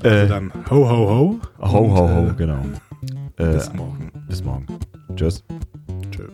[0.04, 1.40] Also Äh, dann ho, ho, ho.
[1.60, 2.60] ho, ho, ho, äh, genau.
[3.38, 4.12] Äh, Bis morgen.
[4.28, 4.66] bis morgen.
[5.16, 5.44] Tschüss.
[6.12, 6.28] Tschö.